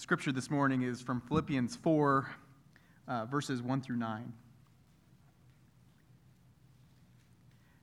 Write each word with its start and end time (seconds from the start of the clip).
The 0.00 0.02
scripture 0.04 0.32
this 0.32 0.50
morning 0.50 0.80
is 0.80 1.02
from 1.02 1.20
Philippians 1.20 1.76
4, 1.76 2.26
uh, 3.06 3.26
verses 3.26 3.60
1 3.60 3.82
through 3.82 3.98
9. 3.98 4.32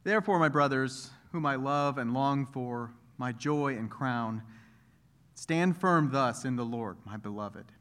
Therefore, 0.03 0.39
my 0.39 0.49
brothers, 0.49 1.11
whom 1.31 1.45
I 1.45 1.57
love 1.57 1.99
and 1.99 2.15
long 2.15 2.47
for, 2.47 2.91
my 3.19 3.33
joy 3.33 3.77
and 3.77 3.87
crown, 3.87 4.41
stand 5.35 5.77
firm 5.77 6.09
thus 6.11 6.43
in 6.43 6.55
the 6.55 6.65
Lord, 6.65 6.97
my 7.05 7.17
beloved. 7.17 7.71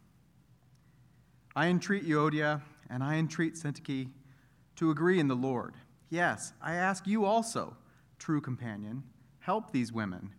I 1.56 1.68
entreat 1.68 2.06
Euodia 2.06 2.60
and 2.90 3.02
I 3.02 3.14
entreat 3.14 3.54
Syntyche 3.54 4.10
to 4.76 4.90
agree 4.90 5.18
in 5.18 5.28
the 5.28 5.34
Lord. 5.34 5.76
Yes, 6.10 6.52
I 6.60 6.74
ask 6.74 7.06
you 7.06 7.24
also, 7.24 7.74
true 8.18 8.42
companion, 8.42 9.02
help 9.38 9.72
these 9.72 9.94
women 9.94 10.34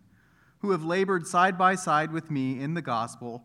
who 0.60 0.70
have 0.70 0.84
labored 0.84 1.26
side 1.26 1.58
by 1.58 1.74
side 1.74 2.12
with 2.12 2.30
me 2.30 2.60
in 2.60 2.74
the 2.74 2.82
gospel, 2.82 3.44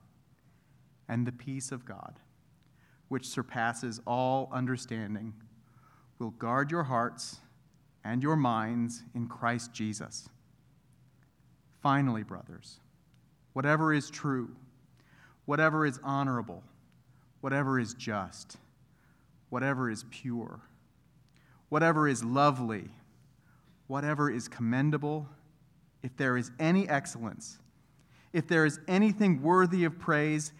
And 1.07 1.25
the 1.25 1.31
peace 1.31 1.71
of 1.71 1.85
God, 1.85 2.19
which 3.09 3.27
surpasses 3.27 3.99
all 4.07 4.49
understanding, 4.51 5.33
will 6.19 6.31
guard 6.31 6.71
your 6.71 6.83
hearts 6.83 7.39
and 8.03 8.23
your 8.23 8.35
minds 8.35 9.03
in 9.13 9.27
Christ 9.27 9.73
Jesus. 9.73 10.29
Finally, 11.81 12.23
brothers, 12.23 12.79
whatever 13.53 13.93
is 13.93 14.09
true, 14.09 14.55
whatever 15.45 15.85
is 15.85 15.99
honorable, 16.03 16.63
whatever 17.41 17.79
is 17.79 17.93
just, 17.95 18.57
whatever 19.49 19.89
is 19.89 20.05
pure, 20.11 20.61
whatever 21.69 22.07
is 22.07 22.23
lovely, 22.23 22.89
whatever 23.87 24.29
is 24.29 24.47
commendable, 24.47 25.27
if 26.03 26.15
there 26.17 26.37
is 26.37 26.51
any 26.59 26.87
excellence, 26.87 27.59
if 28.31 28.47
there 28.47 28.65
is 28.65 28.79
anything 28.87 29.41
worthy 29.41 29.83
of 29.83 29.99
praise, 29.99 30.53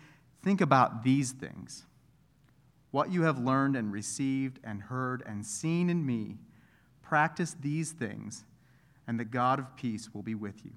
think 0.44 0.62
about 0.62 1.04
these 1.04 1.32
things. 1.32 1.86
What 2.92 3.12
you 3.12 3.24
have 3.24 3.40
learned 3.40 3.76
and 3.76 3.92
received 3.92 4.60
and 4.64 4.82
heard 4.82 5.24
and 5.26 5.46
seen 5.46 5.90
in 5.90 6.06
me, 6.06 6.40
practice 7.02 7.56
these 7.60 7.92
things, 7.92 8.44
and 9.08 9.20
the 9.20 9.26
God 9.26 9.60
of 9.60 9.76
peace 9.76 10.14
will 10.14 10.24
be 10.24 10.36
with 10.36 10.66
you. 10.66 10.72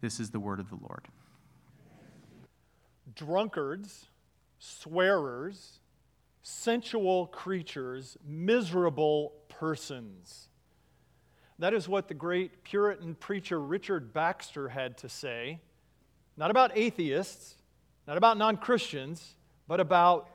This 0.00 0.20
is 0.20 0.30
the 0.30 0.40
word 0.40 0.60
of 0.60 0.68
the 0.68 0.76
Lord. 0.76 1.08
Drunkards, 3.14 4.06
swearers, 4.58 5.80
sensual 6.42 7.26
creatures, 7.26 8.16
miserable 8.26 9.32
persons. 9.48 10.48
That 11.58 11.74
is 11.74 11.88
what 11.88 12.08
the 12.08 12.14
great 12.14 12.64
Puritan 12.64 13.14
preacher 13.14 13.60
Richard 13.60 14.12
Baxter 14.12 14.68
had 14.68 14.98
to 14.98 15.08
say, 15.08 15.60
not 16.36 16.50
about 16.50 16.76
atheists, 16.76 17.54
not 18.06 18.16
about 18.16 18.38
non 18.38 18.56
Christians, 18.56 19.34
but 19.68 19.80
about 19.80 20.28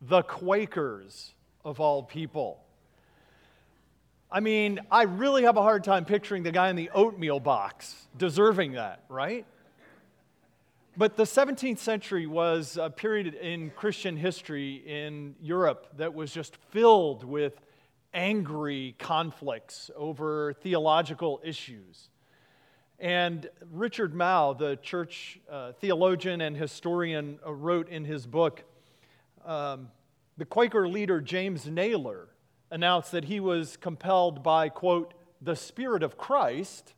the 0.00 0.22
Quakers 0.22 1.34
of 1.64 1.80
all 1.80 2.02
people. 2.02 2.60
I 4.30 4.40
mean, 4.40 4.80
I 4.90 5.04
really 5.04 5.44
have 5.44 5.56
a 5.56 5.62
hard 5.62 5.84
time 5.84 6.04
picturing 6.04 6.42
the 6.42 6.52
guy 6.52 6.68
in 6.68 6.76
the 6.76 6.90
oatmeal 6.90 7.40
box 7.40 8.06
deserving 8.16 8.72
that, 8.72 9.02
right? 9.08 9.46
But 10.98 11.16
the 11.16 11.24
17th 11.24 11.78
century 11.78 12.26
was 12.26 12.76
a 12.76 12.90
period 12.90 13.34
in 13.34 13.70
Christian 13.70 14.16
history 14.16 14.82
in 14.84 15.36
Europe 15.40 15.86
that 15.96 16.12
was 16.12 16.32
just 16.32 16.56
filled 16.70 17.24
with 17.24 17.54
angry 18.12 18.96
conflicts 18.98 19.90
over 19.96 20.54
theological 20.54 21.40
issues. 21.44 22.10
And 23.00 23.48
Richard 23.70 24.12
Mouw, 24.12 24.58
the 24.58 24.76
church 24.76 25.38
uh, 25.48 25.70
theologian 25.72 26.40
and 26.40 26.56
historian, 26.56 27.38
uh, 27.46 27.52
wrote 27.52 27.88
in 27.88 28.04
his 28.04 28.26
book 28.26 28.64
um, 29.44 29.90
the 30.36 30.44
Quaker 30.44 30.88
leader 30.88 31.20
James 31.20 31.66
Nayler 31.66 32.26
announced 32.72 33.12
that 33.12 33.26
he 33.26 33.38
was 33.38 33.76
compelled 33.76 34.42
by, 34.42 34.68
quote, 34.68 35.14
the 35.40 35.54
Spirit 35.54 36.02
of 36.02 36.18
Christ 36.18 36.94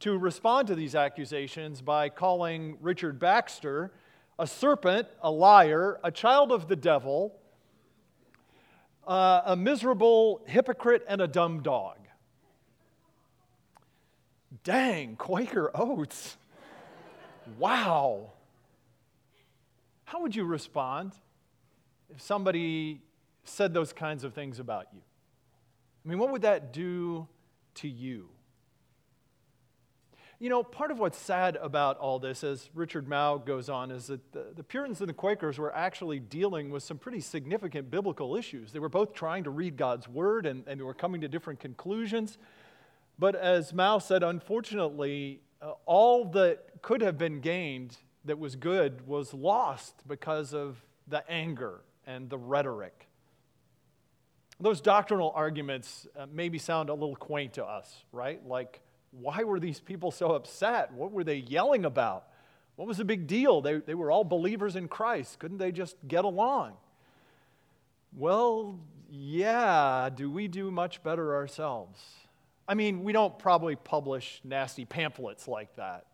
to 0.00 0.18
respond 0.18 0.66
to 0.68 0.74
these 0.74 0.96
accusations 0.96 1.82
by 1.82 2.08
calling 2.08 2.76
Richard 2.80 3.20
Baxter 3.20 3.92
a 4.40 4.46
serpent, 4.46 5.06
a 5.22 5.30
liar, 5.30 6.00
a 6.02 6.10
child 6.10 6.50
of 6.50 6.66
the 6.66 6.76
devil, 6.76 7.34
uh, 9.06 9.42
a 9.46 9.56
miserable 9.56 10.42
hypocrite, 10.46 11.04
and 11.08 11.20
a 11.20 11.28
dumb 11.28 11.62
dog. 11.62 11.97
Dang, 14.68 15.16
Quaker 15.16 15.70
oats. 15.74 16.36
Wow. 17.58 18.32
How 20.04 20.20
would 20.20 20.36
you 20.36 20.44
respond? 20.44 21.12
if 22.10 22.20
somebody 22.20 23.00
said 23.44 23.74
those 23.74 23.92
kinds 23.92 24.24
of 24.24 24.34
things 24.34 24.58
about 24.58 24.88
you? 24.92 25.00
I 26.04 26.08
mean, 26.08 26.18
what 26.18 26.30
would 26.30 26.42
that 26.42 26.72
do 26.72 27.26
to 27.76 27.88
you? 27.88 28.28
You 30.38 30.48
know, 30.50 30.62
part 30.62 30.90
of 30.90 30.98
what's 30.98 31.18
sad 31.18 31.56
about 31.56 31.98
all 31.98 32.18
this, 32.18 32.44
as 32.44 32.70
Richard 32.72 33.08
Mouw 33.08 33.38
goes 33.44 33.68
on, 33.68 33.90
is 33.90 34.06
that 34.06 34.32
the, 34.32 34.52
the, 34.54 34.62
Puritans 34.62 35.00
and 35.00 35.08
the 35.08 35.14
Quakers 35.14 35.58
were 35.58 35.74
actually 35.74 36.20
dealing 36.20 36.70
with 36.70 36.84
some 36.84 36.96
pretty 36.96 37.20
significant 37.20 37.90
biblical 37.90 38.36
issues. 38.36 38.70
They 38.70 38.78
were 38.78 38.88
both 38.88 39.14
trying 39.14 39.44
to 39.44 39.50
read 39.50 39.76
God's 39.76 40.06
word 40.06 40.46
and, 40.46 40.62
and 40.68 40.78
they 40.78 40.84
were 40.84 40.94
coming 40.94 41.22
to 41.22 41.28
different 41.28 41.58
conclusions. 41.58 42.38
But 43.18 43.34
as 43.34 43.72
Mouw 43.72 44.00
said, 44.00 44.22
unfortunately, 44.22 45.40
uh, 45.60 45.72
all 45.86 46.24
that 46.26 46.82
could 46.82 47.00
have 47.00 47.18
been 47.18 47.40
gained 47.40 47.96
that 48.24 48.38
was 48.38 48.54
good 48.54 49.06
was 49.06 49.34
lost 49.34 49.94
because 50.06 50.54
of 50.54 50.84
the 51.08 51.28
anger 51.28 51.80
and 52.06 52.30
the 52.30 52.38
rhetoric. 52.38 53.08
Those 54.60 54.80
doctrinal 54.80 55.32
arguments 55.34 56.06
uh, 56.16 56.26
maybe 56.32 56.58
sound 56.58 56.90
a 56.90 56.94
little 56.94 57.16
quaint 57.16 57.54
to 57.54 57.64
us, 57.64 58.04
right? 58.12 58.44
Like, 58.46 58.80
why 59.10 59.44
were 59.44 59.60
these 59.60 59.80
people 59.80 60.10
so 60.10 60.32
upset? 60.32 60.92
What 60.92 61.12
were 61.12 61.24
they 61.24 61.36
yelling 61.36 61.84
about? 61.84 62.24
What 62.76 62.86
was 62.86 62.98
the 62.98 63.04
big 63.04 63.26
deal? 63.26 63.60
They, 63.60 63.78
they 63.78 63.94
were 63.94 64.10
all 64.10 64.24
believers 64.24 64.76
in 64.76 64.86
Christ. 64.86 65.38
Couldn't 65.38 65.58
they 65.58 65.72
just 65.72 65.96
get 66.06 66.24
along? 66.24 66.74
Well, 68.16 68.78
yeah, 69.10 70.10
do 70.14 70.30
we 70.30 70.48
do 70.48 70.70
much 70.70 71.02
better 71.02 71.34
ourselves? 71.34 72.00
I 72.68 72.74
mean, 72.74 73.02
we 73.02 73.12
don't 73.12 73.38
probably 73.38 73.76
publish 73.76 74.42
nasty 74.44 74.84
pamphlets 74.84 75.48
like 75.48 75.74
that, 75.76 76.04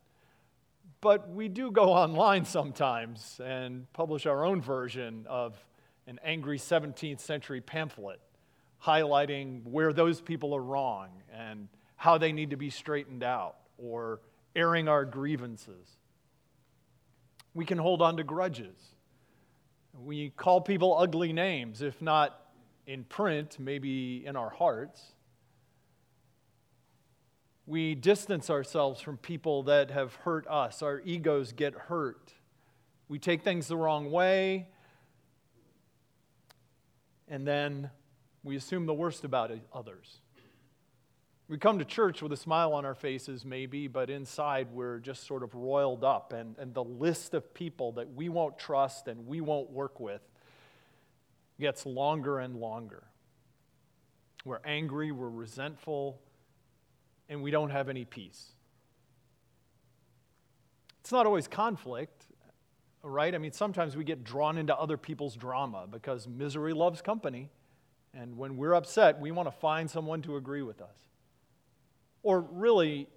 but 1.01 1.29
we 1.29 1.49
do 1.49 1.73
go 1.73 1.85
online 1.93 2.45
sometimes 2.45 3.41
and 3.45 3.93
publish 3.93 4.25
our 4.25 4.45
own 4.45 4.63
version 4.63 5.27
of 5.29 5.59
an 6.07 6.21
angry 6.25 6.59
17th 6.59 7.21
century 7.21 7.61
pamphlet 7.61 8.21
highlighting 8.85 9.65
where 9.65 9.93
those 9.93 10.21
people 10.21 10.55
are 10.55 10.63
wrong 10.63 11.09
and 11.33 11.69
how 11.97 12.19
they 12.19 12.33
need 12.33 12.51
to 12.51 12.57
be 12.57 12.71
straightened 12.71 13.23
out 13.23 13.57
or 13.79 14.21
airing 14.55 14.89
our 14.89 15.05
grievances. 15.05 15.89
We 17.55 17.65
can 17.65 17.79
hold 17.79 18.03
on 18.03 18.19
to 18.19 18.25
grudges. 18.25 18.77
We 19.99 20.31
call 20.31 20.61
people 20.61 20.97
ugly 20.99 21.33
names, 21.33 21.83
if 21.83 22.03
not 22.03 22.39
in 22.87 23.05
print, 23.05 23.57
maybe 23.59 24.25
in 24.27 24.37
our 24.37 24.51
hearts. 24.51 25.14
We 27.67 27.95
distance 27.95 28.51
ourselves 28.51 29.01
from 29.01 29.17
people 29.17 29.63
that 29.65 29.91
have 29.91 30.15
hurt 30.17 30.47
us. 30.49 30.83
Our 30.83 31.01
egos 31.01 31.53
get 31.53 31.75
hurt. 31.75 32.33
We 33.09 33.19
take 33.19 33.43
things 33.43 33.69
the 33.69 33.77
wrong 33.77 34.11
way 34.11 34.69
and 37.29 37.47
then 37.47 37.91
we 38.43 38.57
assume 38.57 38.87
the 38.87 38.95
worst 38.95 39.25
about 39.25 39.51
others. 39.73 40.21
We 41.49 41.59
come 41.59 41.79
to 41.79 41.85
church 41.85 42.23
with 42.23 42.33
a 42.33 42.37
smile 42.37 42.73
on 42.73 42.85
our 42.85 42.95
faces, 42.95 43.45
maybe, 43.45 43.87
but 43.87 44.09
inside 44.09 44.69
we're 44.73 44.99
just 44.99 45.27
sort 45.27 45.43
of 45.43 45.55
roiled 45.55 46.03
up, 46.03 46.33
and, 46.33 46.57
and 46.59 46.73
the 46.73 46.85
list 46.85 47.35
of 47.35 47.53
people 47.53 47.93
that 47.93 48.15
we 48.15 48.29
won't 48.29 48.59
trust 48.59 49.09
and 49.09 49.27
we 49.27 49.41
won't 49.41 49.71
work 49.71 50.01
with 50.01 50.23
gets 51.61 51.85
longer 51.85 52.39
and 52.39 52.57
longer. 52.57 53.05
We're 54.45 54.61
angry, 54.65 55.13
we're 55.13 55.29
resentful, 55.29 56.21
and 57.35 57.43
we 57.43 57.51
don't 57.51 57.71
have 57.71 57.89
any 57.89 58.05
peace. 58.05 58.53
It's 61.01 61.13
not 61.13 61.27
always 61.27 61.49
conflict. 61.49 62.27
right? 63.03 63.35
I 63.35 63.39
mean, 63.39 63.53
sometimes 63.53 63.97
we 63.97 64.05
get 64.05 64.25
drawn 64.25 64.57
into 64.57 64.75
other 64.75 64.97
people's 64.97 65.35
drama 65.35 65.87
because 65.91 66.27
misery 66.27 66.73
loves 66.73 67.03
company. 67.03 67.51
And 68.15 68.39
when 68.39 68.57
we're 68.57 68.75
upset, 68.75 69.21
we 69.21 69.33
want 69.33 69.49
to 69.49 69.53
find 69.53 69.91
someone 69.91 70.23
to 70.23 70.37
agree 70.37 70.63
with 70.63 70.81
us. 70.81 70.97
Or 72.23 72.41
really, 72.41 73.09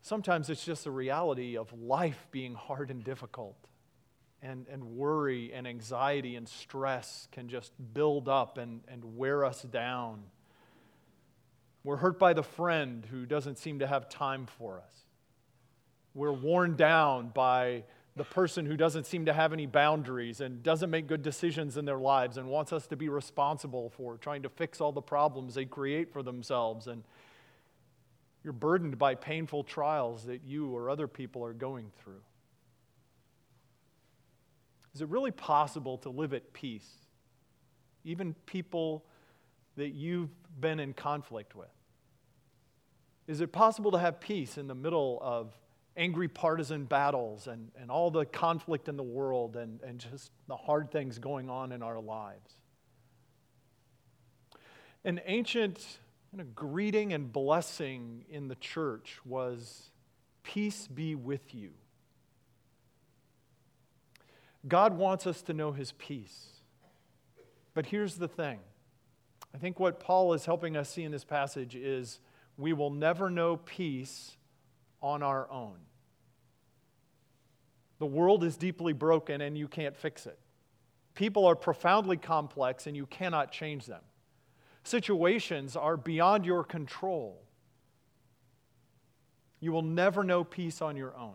sometimes 0.00 0.48
it's 0.48 0.64
just 0.64 0.84
the 0.84 0.90
reality 0.90 1.56
of 1.56 1.70
life 1.74 2.26
being 2.30 2.54
hard 2.54 2.90
and 2.90 3.04
difficult. 3.04 3.58
And, 4.40 4.66
and 4.70 4.82
worry 4.96 5.52
and 5.52 5.66
anxiety 5.68 6.36
and 6.36 6.48
stress 6.48 7.28
can 7.30 7.48
just 7.48 7.72
build 7.92 8.26
up 8.28 8.56
and, 8.56 8.80
and 8.88 9.16
wear 9.16 9.44
us 9.44 9.62
down. 9.62 10.22
We're 11.88 11.96
hurt 11.96 12.18
by 12.18 12.34
the 12.34 12.42
friend 12.42 13.06
who 13.10 13.24
doesn't 13.24 13.56
seem 13.56 13.78
to 13.78 13.86
have 13.86 14.10
time 14.10 14.44
for 14.44 14.76
us. 14.76 14.92
We're 16.12 16.34
worn 16.34 16.76
down 16.76 17.30
by 17.30 17.84
the 18.14 18.24
person 18.24 18.66
who 18.66 18.76
doesn't 18.76 19.06
seem 19.06 19.24
to 19.24 19.32
have 19.32 19.54
any 19.54 19.64
boundaries 19.64 20.42
and 20.42 20.62
doesn't 20.62 20.90
make 20.90 21.06
good 21.06 21.22
decisions 21.22 21.78
in 21.78 21.86
their 21.86 21.96
lives 21.96 22.36
and 22.36 22.46
wants 22.46 22.74
us 22.74 22.86
to 22.88 22.96
be 22.96 23.08
responsible 23.08 23.88
for 23.88 24.18
trying 24.18 24.42
to 24.42 24.50
fix 24.50 24.82
all 24.82 24.92
the 24.92 25.00
problems 25.00 25.54
they 25.54 25.64
create 25.64 26.12
for 26.12 26.22
themselves. 26.22 26.88
And 26.88 27.04
you're 28.44 28.52
burdened 28.52 28.98
by 28.98 29.14
painful 29.14 29.64
trials 29.64 30.26
that 30.26 30.44
you 30.44 30.68
or 30.76 30.90
other 30.90 31.08
people 31.08 31.42
are 31.42 31.54
going 31.54 31.90
through. 32.04 32.20
Is 34.94 35.00
it 35.00 35.08
really 35.08 35.30
possible 35.30 35.96
to 35.96 36.10
live 36.10 36.34
at 36.34 36.52
peace? 36.52 36.90
Even 38.04 38.34
people 38.44 39.06
that 39.76 39.94
you've 39.94 40.28
been 40.60 40.80
in 40.80 40.92
conflict 40.92 41.56
with? 41.56 41.68
Is 43.28 43.40
it 43.40 43.52
possible 43.52 43.92
to 43.92 43.98
have 43.98 44.18
peace 44.18 44.58
in 44.58 44.66
the 44.66 44.74
middle 44.74 45.20
of 45.22 45.54
angry 45.98 46.28
partisan 46.28 46.84
battles 46.84 47.48
and, 47.48 47.72
and 47.78 47.90
all 47.90 48.10
the 48.10 48.24
conflict 48.24 48.88
in 48.88 48.96
the 48.96 49.02
world 49.02 49.56
and, 49.56 49.82
and 49.82 49.98
just 49.98 50.30
the 50.46 50.56
hard 50.56 50.92
things 50.92 51.18
going 51.18 51.50
on 51.50 51.72
in 51.72 51.82
our 51.82 52.00
lives. 52.00 52.54
An 55.04 55.20
ancient 55.26 55.84
kind 56.30 56.40
of 56.40 56.54
greeting 56.54 57.12
and 57.12 57.32
blessing 57.32 58.24
in 58.30 58.46
the 58.46 58.54
church 58.54 59.18
was 59.24 59.90
peace 60.44 60.86
be 60.86 61.16
with 61.16 61.52
you. 61.52 61.70
God 64.68 64.96
wants 64.96 65.26
us 65.26 65.42
to 65.42 65.52
know 65.52 65.72
his 65.72 65.92
peace. 65.92 66.46
But 67.74 67.86
here's 67.86 68.16
the 68.16 68.28
thing 68.28 68.60
I 69.52 69.58
think 69.58 69.80
what 69.80 69.98
Paul 69.98 70.32
is 70.34 70.44
helping 70.44 70.76
us 70.76 70.88
see 70.88 71.02
in 71.02 71.10
this 71.10 71.24
passage 71.24 71.74
is 71.74 72.20
we 72.58 72.72
will 72.72 72.90
never 72.90 73.30
know 73.30 73.56
peace 73.56 74.36
on 75.00 75.22
our 75.22 75.50
own. 75.50 75.76
The 77.98 78.06
world 78.06 78.44
is 78.44 78.56
deeply 78.56 78.92
broken 78.92 79.40
and 79.40 79.56
you 79.56 79.68
can't 79.68 79.96
fix 79.96 80.26
it. 80.26 80.38
People 81.14 81.46
are 81.46 81.56
profoundly 81.56 82.16
complex 82.16 82.86
and 82.86 82.96
you 82.96 83.06
cannot 83.06 83.50
change 83.52 83.86
them. 83.86 84.02
Situations 84.84 85.76
are 85.76 85.96
beyond 85.96 86.44
your 86.44 86.64
control. 86.64 87.42
You 89.60 89.72
will 89.72 89.82
never 89.82 90.22
know 90.22 90.44
peace 90.44 90.82
on 90.82 90.96
your 90.96 91.16
own. 91.16 91.34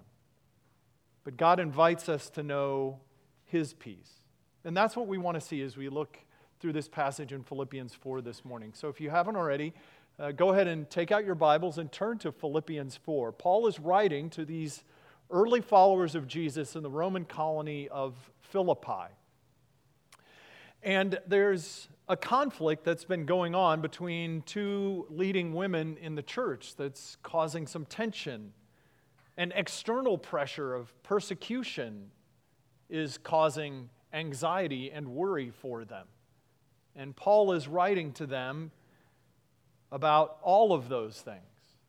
But 1.23 1.37
God 1.37 1.59
invites 1.59 2.09
us 2.09 2.29
to 2.31 2.43
know 2.43 2.99
His 3.45 3.73
peace. 3.73 4.21
And 4.65 4.75
that's 4.75 4.95
what 4.95 5.07
we 5.07 5.17
want 5.17 5.35
to 5.35 5.41
see 5.41 5.61
as 5.61 5.75
we 5.77 5.89
look 5.89 6.17
through 6.59 6.73
this 6.73 6.87
passage 6.87 7.33
in 7.33 7.43
Philippians 7.43 7.93
4 7.93 8.21
this 8.21 8.45
morning. 8.45 8.71
So 8.73 8.87
if 8.87 9.01
you 9.01 9.09
haven't 9.09 9.35
already, 9.35 9.73
uh, 10.19 10.31
go 10.31 10.51
ahead 10.51 10.67
and 10.67 10.89
take 10.89 11.11
out 11.11 11.25
your 11.25 11.35
Bibles 11.35 11.77
and 11.77 11.91
turn 11.91 12.19
to 12.19 12.31
Philippians 12.31 12.97
4. 12.97 13.31
Paul 13.31 13.67
is 13.67 13.79
writing 13.79 14.29
to 14.31 14.45
these 14.45 14.83
early 15.31 15.61
followers 15.61 16.13
of 16.13 16.27
Jesus 16.27 16.75
in 16.75 16.83
the 16.83 16.89
Roman 16.89 17.25
colony 17.25 17.89
of 17.89 18.15
Philippi. 18.41 19.11
And 20.83 21.19
there's 21.25 21.87
a 22.07 22.15
conflict 22.15 22.83
that's 22.83 23.05
been 23.05 23.25
going 23.25 23.55
on 23.55 23.81
between 23.81 24.43
two 24.43 25.07
leading 25.09 25.53
women 25.53 25.97
in 25.97 26.13
the 26.13 26.21
church 26.21 26.75
that's 26.75 27.17
causing 27.23 27.65
some 27.65 27.85
tension. 27.85 28.53
And 29.35 29.51
external 29.55 30.19
pressure 30.19 30.75
of 30.75 30.93
persecution 31.01 32.11
is 32.87 33.17
causing 33.17 33.89
anxiety 34.13 34.91
and 34.91 35.07
worry 35.07 35.49
for 35.49 35.85
them. 35.85 36.05
And 36.95 37.15
Paul 37.15 37.53
is 37.53 37.67
writing 37.67 38.11
to 38.13 38.27
them 38.27 38.69
about 39.93 40.39
all 40.41 40.73
of 40.73 40.89
those 40.89 41.21
things 41.21 41.39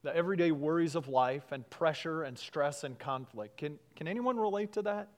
the 0.02 0.14
everyday 0.14 0.50
worries 0.50 0.94
of 0.94 1.08
life 1.08 1.50
and 1.50 1.68
pressure 1.70 2.24
and 2.24 2.38
stress 2.38 2.84
and 2.84 2.98
conflict. 2.98 3.56
Can, 3.56 3.78
can 3.96 4.06
anyone 4.06 4.36
relate 4.36 4.74
to 4.74 4.82
that? 4.82 5.08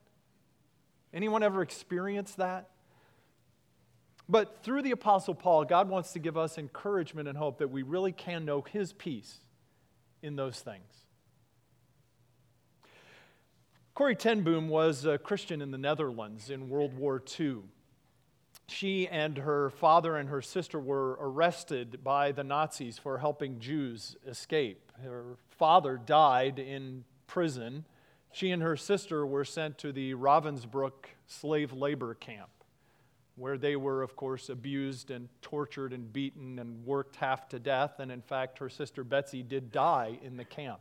Anyone 1.12 1.42
ever 1.42 1.60
experienced 1.60 2.36
that? 2.36 2.70
But 4.28 4.62
through 4.62 4.82
the 4.82 4.92
Apostle 4.92 5.34
Paul, 5.34 5.64
God 5.64 5.88
wants 5.88 6.12
to 6.12 6.20
give 6.20 6.36
us 6.36 6.56
encouragement 6.56 7.26
and 7.26 7.36
hope 7.36 7.58
that 7.58 7.68
we 7.68 7.82
really 7.82 8.12
can 8.12 8.44
know 8.44 8.62
His 8.62 8.92
peace 8.92 9.40
in 10.22 10.36
those 10.36 10.60
things. 10.60 11.06
Corrie 13.94 14.14
ten 14.14 14.42
Boom 14.42 14.68
was 14.68 15.04
a 15.04 15.18
Christian 15.18 15.60
in 15.60 15.72
the 15.72 15.78
Netherlands 15.78 16.48
in 16.48 16.68
World 16.68 16.96
War 16.96 17.20
II 17.40 17.62
she 18.68 19.06
and 19.08 19.38
her 19.38 19.70
father 19.70 20.16
and 20.16 20.28
her 20.28 20.42
sister 20.42 20.78
were 20.80 21.16
arrested 21.20 22.02
by 22.02 22.32
the 22.32 22.44
Nazis 22.44 22.98
for 22.98 23.18
helping 23.18 23.60
Jews 23.60 24.16
escape. 24.26 24.92
Her 25.02 25.36
father 25.50 25.96
died 25.96 26.58
in 26.58 27.04
prison. 27.26 27.84
She 28.32 28.50
and 28.50 28.62
her 28.62 28.76
sister 28.76 29.24
were 29.24 29.44
sent 29.44 29.78
to 29.78 29.92
the 29.92 30.14
Ravensbrück 30.14 31.06
slave 31.26 31.72
labor 31.72 32.14
camp, 32.14 32.50
where 33.36 33.56
they 33.56 33.76
were, 33.76 34.02
of 34.02 34.16
course, 34.16 34.48
abused 34.48 35.10
and 35.10 35.28
tortured 35.42 35.92
and 35.92 36.12
beaten 36.12 36.58
and 36.58 36.84
worked 36.84 37.16
half 37.16 37.48
to 37.50 37.60
death. 37.60 38.00
And 38.00 38.10
in 38.10 38.20
fact, 38.20 38.58
her 38.58 38.68
sister 38.68 39.04
Betsie 39.04 39.44
did 39.44 39.70
die 39.70 40.18
in 40.22 40.36
the 40.36 40.44
camp. 40.44 40.80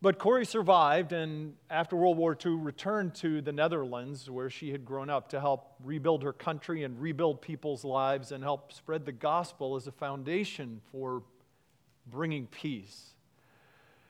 But 0.00 0.20
Corrie 0.20 0.46
survived 0.46 1.12
and 1.12 1.54
after 1.68 1.96
World 1.96 2.16
War 2.18 2.36
II 2.44 2.52
returned 2.52 3.16
to 3.16 3.40
the 3.40 3.50
Netherlands 3.50 4.30
where 4.30 4.48
she 4.48 4.70
had 4.70 4.84
grown 4.84 5.10
up 5.10 5.28
to 5.30 5.40
help 5.40 5.74
rebuild 5.82 6.22
her 6.22 6.32
country 6.32 6.84
and 6.84 7.00
rebuild 7.00 7.42
people's 7.42 7.84
lives 7.84 8.30
and 8.30 8.44
help 8.44 8.72
spread 8.72 9.04
the 9.04 9.12
gospel 9.12 9.74
as 9.74 9.88
a 9.88 9.92
foundation 9.92 10.80
for 10.92 11.24
bringing 12.06 12.46
peace. 12.46 13.14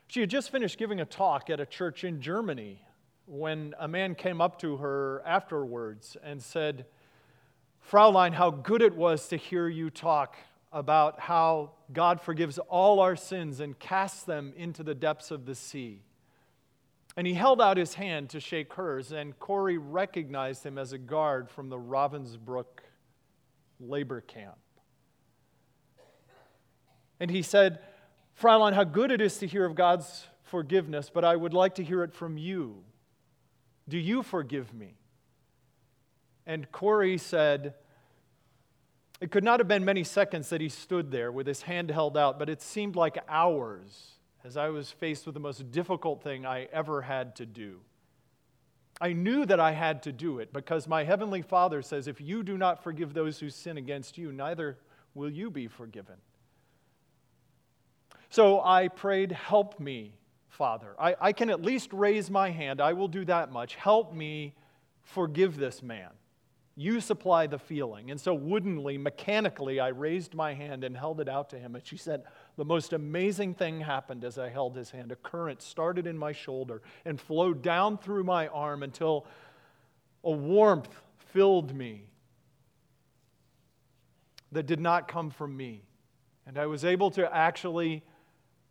She 0.07 0.19
had 0.21 0.29
just 0.29 0.51
finished 0.51 0.77
giving 0.77 0.99
a 0.99 1.05
talk 1.05 1.49
at 1.49 1.59
a 1.59 1.65
church 1.65 2.03
in 2.03 2.21
Germany 2.21 2.83
when 3.25 3.73
a 3.79 3.87
man 3.87 4.13
came 4.13 4.41
up 4.41 4.59
to 4.59 4.77
her 4.77 5.23
afterwards 5.25 6.17
and 6.23 6.41
said, 6.41 6.85
Fraulein, 7.79 8.33
how 8.33 8.51
good 8.51 8.83
it 8.83 8.95
was 8.95 9.27
to 9.29 9.37
hear 9.37 9.67
you 9.67 9.89
talk 9.89 10.35
about 10.71 11.19
how 11.19 11.71
God 11.91 12.21
forgives 12.21 12.59
all 12.59 12.99
our 12.99 13.15
sins 13.15 13.59
and 13.59 13.77
casts 13.77 14.23
them 14.23 14.53
into 14.55 14.83
the 14.83 14.93
depths 14.93 15.31
of 15.31 15.45
the 15.45 15.55
sea. 15.55 16.03
And 17.17 17.25
he 17.25 17.33
held 17.33 17.61
out 17.61 17.77
his 17.77 17.95
hand 17.95 18.29
to 18.29 18.39
shake 18.39 18.73
hers, 18.73 19.11
and 19.11 19.37
Corrie 19.39 19.77
recognized 19.77 20.65
him 20.65 20.77
as 20.77 20.93
a 20.93 20.97
guard 20.97 21.49
from 21.49 21.69
the 21.69 21.77
Ravensbrück 21.77 22.65
labor 23.79 24.21
camp. 24.21 24.57
And 27.19 27.31
he 27.31 27.41
said, 27.41 27.79
Fräulein, 28.39 28.73
how 28.73 28.83
good 28.83 29.11
it 29.11 29.21
is 29.21 29.37
to 29.39 29.47
hear 29.47 29.65
of 29.65 29.75
God's 29.75 30.27
forgiveness, 30.43 31.11
but 31.13 31.25
I 31.25 31.35
would 31.35 31.53
like 31.53 31.75
to 31.75 31.83
hear 31.83 32.03
it 32.03 32.13
from 32.13 32.37
you. 32.37 32.83
Do 33.87 33.97
you 33.97 34.23
forgive 34.23 34.73
me? 34.73 34.95
And 36.45 36.71
Corrie 36.71 37.17
said, 37.17 37.73
it 39.21 39.31
could 39.31 39.43
not 39.43 39.59
have 39.59 39.67
been 39.67 39.83
many 39.83 40.03
seconds 40.03 40.49
that 40.49 40.61
he 40.61 40.69
stood 40.69 41.11
there 41.11 41.31
with 41.31 41.45
his 41.45 41.63
hand 41.63 41.91
held 41.91 42.17
out, 42.17 42.39
but 42.39 42.49
it 42.49 42.61
seemed 42.61 42.95
like 42.95 43.17
hours 43.27 44.13
as 44.45 44.55
I 44.55 44.69
was 44.69 44.91
faced 44.91 45.25
with 45.25 45.33
the 45.33 45.41
most 45.41 45.71
difficult 45.71 46.23
thing 46.23 46.45
I 46.45 46.69
ever 46.71 47.01
had 47.01 47.35
to 47.37 47.45
do. 47.45 47.81
I 49.01 49.13
knew 49.13 49.45
that 49.45 49.59
I 49.59 49.71
had 49.71 50.03
to 50.03 50.11
do 50.11 50.39
it 50.39 50.51
because 50.51 50.87
my 50.87 51.03
heavenly 51.03 51.41
Father 51.41 51.81
says, 51.81 52.07
If 52.07 52.19
you 52.21 52.43
do 52.43 52.57
not 52.57 52.83
forgive 52.83 53.13
those 53.13 53.39
who 53.39 53.49
sin 53.49 53.77
against 53.77 54.17
you, 54.17 54.31
neither 54.31 54.77
will 55.13 55.29
you 55.29 55.49
be 55.49 55.67
forgiven. 55.67 56.15
So 58.29 58.61
I 58.61 58.89
prayed, 58.89 59.31
Help 59.31 59.79
me, 59.79 60.13
Father. 60.49 60.95
I, 60.99 61.15
I 61.19 61.33
can 61.33 61.49
at 61.49 61.61
least 61.61 61.91
raise 61.93 62.29
my 62.29 62.49
hand. 62.49 62.81
I 62.81 62.93
will 62.93 63.07
do 63.07 63.25
that 63.25 63.51
much. 63.51 63.75
Help 63.75 64.13
me 64.13 64.53
forgive 65.01 65.57
this 65.57 65.81
man. 65.81 66.09
You 66.79 67.01
supply 67.01 67.45
the 67.45 67.59
feeling. 67.59 68.09
And 68.09 68.21
so, 68.21 68.33
woodenly, 68.33 68.97
mechanically, 68.97 69.81
I 69.81 69.89
raised 69.89 70.33
my 70.33 70.53
hand 70.53 70.85
and 70.85 70.95
held 70.95 71.19
it 71.19 71.27
out 71.27 71.49
to 71.49 71.59
him. 71.59 71.75
And 71.75 71.85
she 71.85 71.97
said, 71.97 72.23
The 72.55 72.63
most 72.63 72.93
amazing 72.93 73.55
thing 73.55 73.81
happened 73.81 74.23
as 74.23 74.37
I 74.37 74.47
held 74.47 74.77
his 74.77 74.89
hand. 74.89 75.11
A 75.11 75.17
current 75.17 75.61
started 75.61 76.07
in 76.07 76.17
my 76.17 76.31
shoulder 76.31 76.81
and 77.03 77.19
flowed 77.19 77.61
down 77.61 77.97
through 77.97 78.23
my 78.23 78.47
arm 78.47 78.81
until 78.81 79.27
a 80.23 80.31
warmth 80.31 81.01
filled 81.33 81.75
me 81.75 82.05
that 84.53 84.65
did 84.65 84.79
not 84.79 85.09
come 85.09 85.31
from 85.31 85.57
me. 85.57 85.83
And 86.47 86.57
I 86.57 86.67
was 86.67 86.85
able 86.85 87.11
to 87.11 87.35
actually 87.35 88.03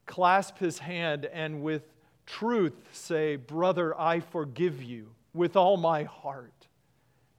clasp 0.06 0.56
his 0.56 0.78
hand 0.78 1.26
and 1.26 1.60
with 1.60 1.82
truth 2.24 2.88
say, 2.90 3.36
Brother, 3.36 3.94
I 4.00 4.20
forgive 4.20 4.82
you 4.82 5.10
with 5.34 5.56
all 5.56 5.76
my 5.76 6.04
heart. 6.04 6.57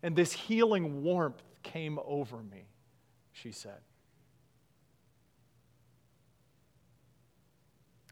And 0.01 0.15
this 0.15 0.31
healing 0.31 1.03
warmth 1.03 1.41
came 1.63 1.99
over 2.05 2.37
me, 2.37 2.65
she 3.31 3.51
said. 3.51 3.79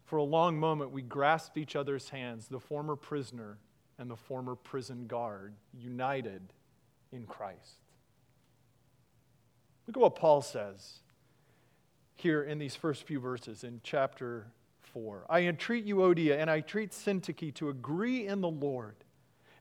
For 0.06 0.18
a 0.18 0.24
long 0.24 0.58
moment, 0.58 0.92
we 0.92 1.02
grasped 1.02 1.58
each 1.58 1.76
other's 1.76 2.10
hands, 2.10 2.48
the 2.48 2.60
former 2.60 2.96
prisoner 2.96 3.58
and 4.00 4.10
the 4.10 4.16
former 4.16 4.56
prison 4.56 5.08
guard, 5.08 5.54
united 5.74 6.42
in 7.12 7.26
Christ. 7.26 7.82
Look 9.86 9.98
at 9.98 10.02
what 10.02 10.16
Paul 10.16 10.42
says 10.42 11.00
here 12.16 12.44
in 12.44 12.58
these 12.58 12.76
first 12.76 13.04
few 13.04 13.20
verses 13.20 13.64
in 13.64 13.82
chapter 13.84 14.48
4. 14.94 15.26
I 15.30 15.42
entreat 15.42 15.86
you, 15.86 15.98
Euodia, 15.98 16.38
and 16.40 16.50
I 16.50 16.58
entreat 16.58 16.92
Syntyche 16.92 17.54
to 17.56 17.70
agree 17.70 18.28
in 18.28 18.42
the 18.42 18.50
Lord. 18.50 18.96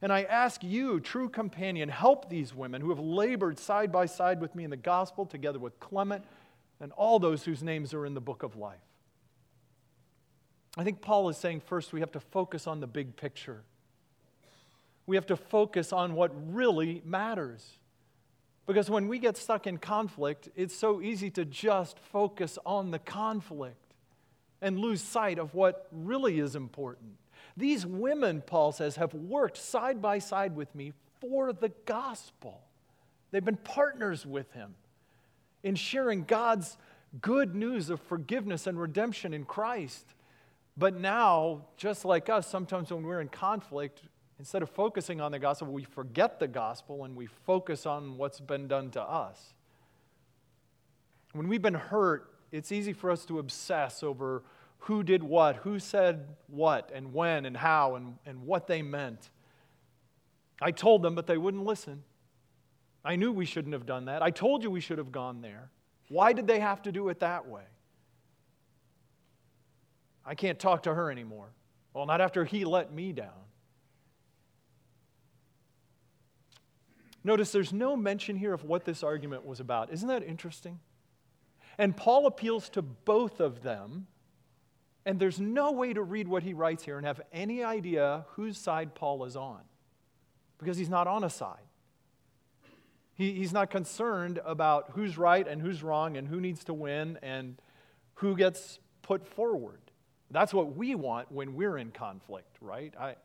And 0.01 0.13
I 0.13 0.23
ask 0.23 0.63
you, 0.63 0.99
true 0.99 1.27
companion, 1.27 1.89
help 1.89 2.29
these 2.29 2.53
women 2.53 2.81
who 2.81 2.89
have 2.89 2.99
labored 2.99 3.57
side 3.57 3.91
by 3.91 4.05
side 4.05 4.39
with 4.39 4.53
me 4.53 4.63
in 4.63 4.69
the 4.69 4.77
gospel, 4.77 5.25
together 5.25 5.59
with 5.59 5.79
Clement 5.79 6.23
and 6.79 6.91
all 6.91 7.17
those 7.17 7.43
whose 7.43 7.63
names 7.63 7.93
are 7.93 8.05
in 8.05 8.13
the 8.13 8.21
book 8.21 8.43
of 8.43 8.55
life. 8.55 8.77
I 10.77 10.83
think 10.83 11.01
Paul 11.01 11.29
is 11.29 11.37
saying 11.37 11.61
first 11.61 11.91
we 11.91 12.01
have 12.01 12.11
to 12.11 12.19
focus 12.19 12.67
on 12.67 12.79
the 12.79 12.87
big 12.87 13.15
picture. 13.15 13.63
We 15.07 15.15
have 15.15 15.25
to 15.27 15.35
focus 15.35 15.91
on 15.91 16.13
what 16.13 16.31
really 16.53 17.01
matters. 17.03 17.65
Because 18.67 18.89
when 18.89 19.07
we 19.07 19.17
get 19.17 19.37
stuck 19.37 19.65
in 19.65 19.77
conflict, 19.77 20.49
it's 20.55 20.75
so 20.75 21.01
easy 21.01 21.31
to 21.31 21.45
just 21.45 21.97
focus 21.97 22.59
on 22.65 22.91
the 22.91 22.99
conflict 22.99 23.93
and 24.61 24.77
lose 24.77 25.01
sight 25.01 25.39
of 25.39 25.55
what 25.55 25.87
really 25.91 26.39
is 26.39 26.55
important. 26.55 27.13
These 27.57 27.87
women, 27.87 28.43
Paul 28.45 28.71
says, 28.71 28.97
have 28.97 29.15
worked 29.15 29.57
side 29.57 29.99
by 29.99 30.19
side 30.19 30.55
with 30.55 30.73
me 30.75 30.93
for 31.19 31.51
the 31.51 31.71
gospel. 31.85 32.61
They've 33.31 33.43
been 33.43 33.57
partners 33.57 34.25
with 34.25 34.51
him 34.53 34.75
in 35.63 35.75
sharing 35.75 36.23
God's 36.23 36.77
good 37.19 37.55
news 37.55 37.89
of 37.89 37.99
forgiveness 38.01 38.67
and 38.67 38.79
redemption 38.79 39.33
in 39.33 39.43
Christ. 39.43 40.05
But 40.77 40.99
now, 40.99 41.65
just 41.77 42.05
like 42.05 42.29
us, 42.29 42.47
sometimes 42.47 42.91
when 42.91 43.01
we're 43.01 43.21
in 43.21 43.29
conflict, 43.29 44.03
instead 44.37 44.61
of 44.61 44.69
focusing 44.69 45.19
on 45.19 45.31
the 45.31 45.39
gospel, 45.39 45.67
we 45.73 45.83
forget 45.83 46.39
the 46.39 46.47
gospel 46.47 47.05
and 47.05 47.15
we 47.15 47.25
focus 47.25 47.87
on 47.87 48.17
what's 48.17 48.39
been 48.39 48.67
done 48.67 48.91
to 48.91 49.01
us. 49.01 49.55
When 51.33 51.47
we've 51.47 51.61
been 51.61 51.73
hurt, 51.73 52.31
it's 52.51 52.71
easy 52.71 52.93
for 52.93 53.09
us 53.09 53.25
to 53.25 53.39
obsess 53.39 54.03
over 54.03 54.43
who 54.79 55.03
did 55.03 55.23
what, 55.23 55.57
who 55.57 55.79
said 55.79 56.27
what, 56.47 56.91
and 56.93 57.13
when, 57.13 57.45
and 57.45 57.57
how, 57.57 57.95
and, 57.95 58.15
and 58.25 58.43
what 58.45 58.67
they 58.67 58.81
meant. 58.81 59.29
I 60.61 60.71
told 60.71 61.03
them, 61.03 61.15
but 61.15 61.27
they 61.27 61.37
wouldn't 61.37 61.65
listen. 61.65 62.03
I 63.03 63.15
knew 63.15 63.31
we 63.31 63.45
shouldn't 63.45 63.73
have 63.73 63.85
done 63.85 64.05
that. 64.05 64.21
I 64.21 64.31
told 64.31 64.63
you 64.63 64.71
we 64.71 64.81
should 64.81 64.97
have 64.97 65.11
gone 65.11 65.41
there. 65.41 65.69
Why 66.09 66.33
did 66.33 66.47
they 66.47 66.59
have 66.59 66.81
to 66.83 66.91
do 66.91 67.09
it 67.09 67.19
that 67.19 67.47
way? 67.47 67.63
I 70.25 70.35
can't 70.35 70.59
talk 70.59 70.83
to 70.83 70.93
her 70.93 71.11
anymore. 71.11 71.49
Well, 71.93 72.05
not 72.05 72.21
after 72.21 72.45
he 72.45 72.65
let 72.65 72.93
me 72.93 73.13
down. 73.13 73.31
Notice 77.23 77.51
there's 77.51 77.73
no 77.73 77.95
mention 77.95 78.35
here 78.37 78.53
of 78.53 78.63
what 78.63 78.85
this 78.85 79.03
argument 79.03 79.45
was 79.45 79.59
about. 79.59 79.91
Isn't 79.91 80.07
that 80.07 80.23
interesting? 80.23 80.79
And 81.77 81.95
Paul 81.95 82.25
appeals 82.25 82.69
to 82.69 82.81
both 82.81 83.39
of 83.39 83.63
them 83.63 84.07
and 85.07 85.17
there's 85.21 85.39
no 85.39 85.71
way 85.71 85.93
to 85.93 86.03
read 86.03 86.27
what 86.27 86.43
he 86.43 86.51
writes 86.51 86.83
here 86.83 86.97
and 86.97 87.07
have 87.07 87.21
any 87.31 87.63
idea 87.63 88.25
whose 88.31 88.57
side 88.57 88.93
Paul 88.93 89.23
is 89.23 89.37
on 89.37 89.61
because 90.57 90.77
he's 90.77 90.89
not 90.89 91.07
on 91.07 91.23
a 91.23 91.29
side. 91.29 91.63
He, 93.13 93.31
he's 93.31 93.53
not 93.53 93.69
concerned 93.69 94.41
about 94.45 94.91
who's 94.95 95.17
right 95.17 95.47
and 95.47 95.61
who's 95.61 95.81
wrong 95.81 96.17
and 96.17 96.27
who 96.27 96.41
needs 96.41 96.65
to 96.65 96.73
win 96.73 97.17
and 97.23 97.55
who 98.15 98.35
gets 98.35 98.79
put 99.01 99.25
forward. 99.25 99.79
That's 100.29 100.53
what 100.53 100.75
we 100.75 100.93
want 100.93 101.31
when 101.31 101.55
we're 101.55 101.77
in 101.77 101.91
conflict, 101.91 102.57
right? 102.59 102.93
I, 102.99 103.15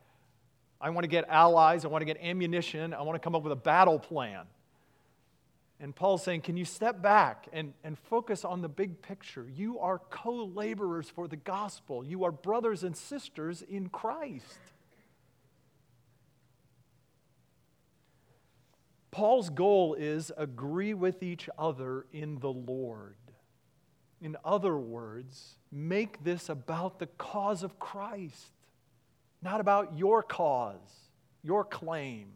I 0.80 0.90
want 0.90 1.02
to 1.02 1.08
get 1.08 1.24
allies, 1.28 1.84
I 1.84 1.88
want 1.88 2.02
to 2.02 2.06
get 2.06 2.18
ammunition, 2.22 2.94
I 2.94 3.02
want 3.02 3.16
to 3.16 3.24
come 3.24 3.34
up 3.34 3.42
with 3.42 3.52
a 3.52 3.56
battle 3.56 3.98
plan. 3.98 4.44
And 5.82 5.96
Paul's 5.96 6.22
saying, 6.22 6.42
Can 6.42 6.56
you 6.56 6.64
step 6.64 7.02
back 7.02 7.48
and, 7.52 7.74
and 7.82 7.98
focus 7.98 8.44
on 8.44 8.62
the 8.62 8.68
big 8.68 9.02
picture? 9.02 9.48
You 9.52 9.80
are 9.80 9.98
co 10.10 10.44
laborers 10.44 11.10
for 11.10 11.26
the 11.26 11.36
gospel, 11.36 12.04
you 12.04 12.22
are 12.22 12.30
brothers 12.30 12.84
and 12.84 12.96
sisters 12.96 13.62
in 13.62 13.88
Christ. 13.88 14.60
Paul's 19.10 19.50
goal 19.50 19.94
is 19.94 20.32
agree 20.38 20.94
with 20.94 21.22
each 21.22 21.50
other 21.58 22.06
in 22.12 22.38
the 22.38 22.52
Lord. 22.52 23.16
In 24.22 24.36
other 24.44 24.78
words, 24.78 25.56
make 25.72 26.22
this 26.22 26.48
about 26.48 27.00
the 27.00 27.08
cause 27.18 27.64
of 27.64 27.78
Christ, 27.80 28.52
not 29.42 29.60
about 29.60 29.98
your 29.98 30.22
cause, 30.22 31.10
your 31.42 31.64
claim. 31.64 32.28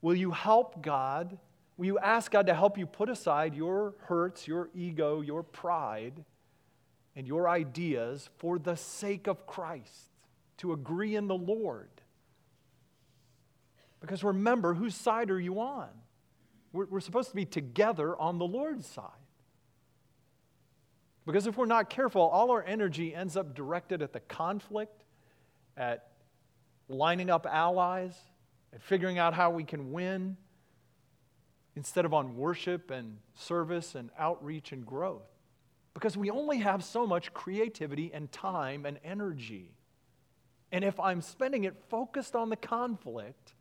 Will 0.00 0.14
you 0.14 0.30
help 0.30 0.82
God 0.82 1.36
Will 1.76 1.86
you 1.86 1.98
ask 1.98 2.30
God 2.30 2.46
to 2.46 2.54
help 2.54 2.76
you 2.76 2.86
put 2.86 3.08
aside 3.08 3.54
your 3.54 3.94
hurts, 4.06 4.46
your 4.46 4.68
ego, 4.74 5.20
your 5.20 5.42
pride, 5.42 6.24
and 7.16 7.26
your 7.26 7.48
ideas 7.48 8.28
for 8.38 8.58
the 8.58 8.76
sake 8.76 9.26
of 9.26 9.46
Christ, 9.46 10.10
to 10.58 10.72
agree 10.72 11.16
in 11.16 11.28
the 11.28 11.34
Lord? 11.34 11.88
Because 14.00 14.22
remember, 14.22 14.74
whose 14.74 14.94
side 14.94 15.30
are 15.30 15.40
you 15.40 15.60
on? 15.60 15.88
We're, 16.72 16.86
we're 16.86 17.00
supposed 17.00 17.30
to 17.30 17.36
be 17.36 17.44
together 17.44 18.16
on 18.16 18.38
the 18.38 18.46
Lord's 18.46 18.86
side. 18.86 19.10
Because 21.24 21.46
if 21.46 21.56
we're 21.56 21.66
not 21.66 21.88
careful, 21.88 22.22
all 22.22 22.50
our 22.50 22.64
energy 22.64 23.14
ends 23.14 23.36
up 23.36 23.54
directed 23.54 24.02
at 24.02 24.12
the 24.12 24.20
conflict, 24.20 25.04
at 25.76 26.08
lining 26.88 27.30
up 27.30 27.46
allies, 27.46 28.14
at 28.74 28.82
figuring 28.82 29.18
out 29.18 29.32
how 29.32 29.50
we 29.50 29.62
can 29.64 29.92
win 29.92 30.36
instead 31.74 32.04
of 32.04 32.12
on 32.12 32.36
worship 32.36 32.90
and 32.90 33.18
service 33.34 33.94
and 33.94 34.10
outreach 34.18 34.72
and 34.72 34.84
growth. 34.86 35.28
Because 35.94 36.16
we 36.16 36.30
only 36.30 36.58
have 36.58 36.82
so 36.84 37.06
much 37.06 37.34
creativity 37.34 38.10
and 38.12 38.30
time 38.32 38.86
and 38.86 38.98
energy. 39.04 39.74
And 40.70 40.84
if 40.84 40.98
I'm 40.98 41.20
spending 41.20 41.64
it 41.64 41.74
focused 41.88 42.34
on 42.34 42.48
the 42.48 42.56
conflict, 42.56 43.52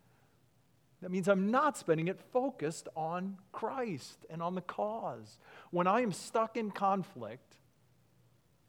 that 1.01 1.11
means 1.11 1.27
I'm 1.27 1.51
not 1.51 1.77
spending 1.77 2.07
it 2.07 2.19
focused 2.31 2.87
on 2.95 3.37
Christ 3.51 4.25
and 4.29 4.41
on 4.41 4.55
the 4.55 4.61
cause. 4.61 5.39
When 5.71 5.87
I 5.87 6.01
am 6.01 6.11
stuck 6.11 6.55
in 6.55 6.71
conflict, 6.71 7.57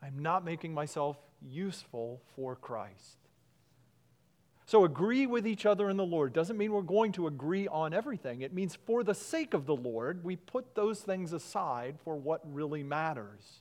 I'm 0.02 0.18
not 0.18 0.44
making 0.44 0.74
myself 0.74 1.16
useful 1.40 2.22
for 2.34 2.56
Christ. 2.56 3.18
So 4.66 4.84
agree 4.84 5.26
with 5.26 5.46
each 5.46 5.66
other 5.66 5.90
in 5.90 5.96
the 5.96 6.04
Lord 6.04 6.32
doesn't 6.32 6.56
mean 6.56 6.72
we're 6.72 6.82
going 6.82 7.12
to 7.12 7.26
agree 7.26 7.66
on 7.68 7.92
everything. 7.92 8.42
It 8.42 8.52
means 8.52 8.76
for 8.86 9.02
the 9.02 9.14
sake 9.14 9.54
of 9.54 9.66
the 9.66 9.74
Lord, 9.74 10.24
we 10.24 10.36
put 10.36 10.74
those 10.74 11.00
things 11.00 11.32
aside 11.32 11.96
for 12.04 12.16
what 12.16 12.40
really 12.52 12.82
matters. 12.82 13.60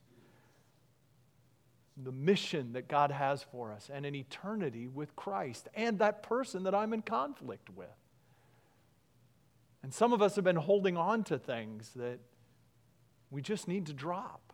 The 1.97 2.11
mission 2.11 2.73
that 2.73 2.87
God 2.87 3.11
has 3.11 3.43
for 3.51 3.71
us 3.71 3.89
and 3.93 4.05
an 4.05 4.15
eternity 4.15 4.87
with 4.87 5.15
Christ 5.15 5.67
and 5.75 5.99
that 5.99 6.23
person 6.23 6.63
that 6.63 6.75
I'm 6.75 6.93
in 6.93 7.01
conflict 7.01 7.69
with. 7.69 7.89
And 9.83 9.93
some 9.93 10.13
of 10.13 10.21
us 10.21 10.35
have 10.35 10.45
been 10.45 10.55
holding 10.55 10.95
on 10.95 11.23
to 11.25 11.39
things 11.39 11.91
that 11.95 12.19
we 13.31 13.41
just 13.41 13.67
need 13.67 13.87
to 13.87 13.93
drop 13.93 14.53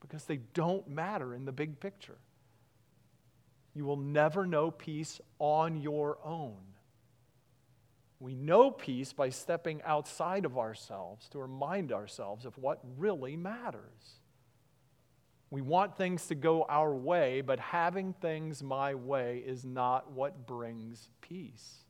because 0.00 0.24
they 0.24 0.38
don't 0.54 0.88
matter 0.88 1.34
in 1.34 1.44
the 1.44 1.52
big 1.52 1.80
picture. 1.80 2.18
You 3.78 3.84
will 3.84 3.96
never 3.96 4.44
know 4.44 4.72
peace 4.72 5.20
on 5.38 5.76
your 5.76 6.18
own. 6.24 6.56
We 8.18 8.34
know 8.34 8.72
peace 8.72 9.12
by 9.12 9.28
stepping 9.28 9.82
outside 9.84 10.44
of 10.44 10.58
ourselves 10.58 11.28
to 11.28 11.38
remind 11.38 11.92
ourselves 11.92 12.44
of 12.44 12.58
what 12.58 12.80
really 12.96 13.36
matters. 13.36 14.18
We 15.50 15.60
want 15.60 15.96
things 15.96 16.26
to 16.26 16.34
go 16.34 16.66
our 16.68 16.92
way, 16.92 17.40
but 17.40 17.60
having 17.60 18.14
things 18.14 18.64
my 18.64 18.96
way 18.96 19.44
is 19.46 19.64
not 19.64 20.10
what 20.10 20.44
brings 20.44 21.10
peace. 21.20 21.84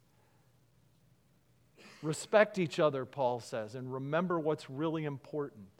Respect 2.02 2.59
each 2.59 2.78
other, 2.78 3.07
Paul 3.07 3.40
says, 3.40 3.75
and 3.75 3.90
remember 3.90 4.38
what's 4.38 4.68
really 4.68 5.07
important. 5.07 5.71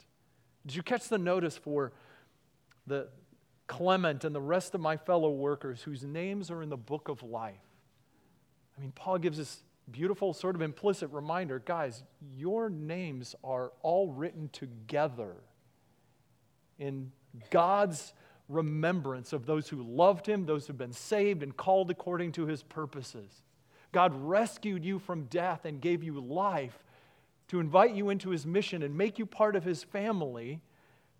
Did 0.65 0.75
you 0.75 0.81
catch 0.81 1.07
the 1.07 1.19
notice 1.19 1.55
for 1.55 1.93
the, 2.87 3.09
Clement 3.69 4.25
and 4.25 4.35
the 4.35 4.41
rest 4.41 4.75
of 4.75 4.81
my 4.81 4.97
fellow 4.97 5.29
workers 5.29 5.83
whose 5.83 6.03
names 6.03 6.51
are 6.51 6.61
in 6.61 6.69
the 6.69 6.75
book 6.75 7.07
of 7.07 7.23
life. 7.23 7.55
I 8.77 8.81
mean, 8.81 8.91
Paul 8.91 9.19
gives 9.19 9.37
this 9.37 9.61
beautiful, 9.91 10.33
sort 10.33 10.55
of 10.55 10.61
implicit 10.61 11.09
reminder 11.11 11.59
guys, 11.59 12.03
your 12.35 12.69
names 12.69 13.35
are 13.43 13.71
all 13.81 14.09
written 14.09 14.49
together 14.51 15.35
in 16.79 17.11
God's 17.51 18.13
remembrance 18.49 19.33
of 19.33 19.45
those 19.45 19.69
who 19.69 19.83
loved 19.83 20.25
him, 20.25 20.45
those 20.45 20.65
who've 20.65 20.77
been 20.77 20.91
saved 20.91 21.43
and 21.43 21.55
called 21.55 21.91
according 21.91 22.31
to 22.33 22.47
his 22.47 22.63
purposes. 22.63 23.43
God 23.91 24.13
rescued 24.15 24.83
you 24.83 24.97
from 24.97 25.25
death 25.25 25.65
and 25.65 25.79
gave 25.79 26.03
you 26.03 26.19
life 26.19 26.83
to 27.49 27.59
invite 27.59 27.93
you 27.93 28.09
into 28.09 28.31
his 28.31 28.47
mission 28.47 28.81
and 28.81 28.97
make 28.97 29.19
you 29.19 29.27
part 29.27 29.55
of 29.55 29.63
his 29.63 29.83
family 29.83 30.59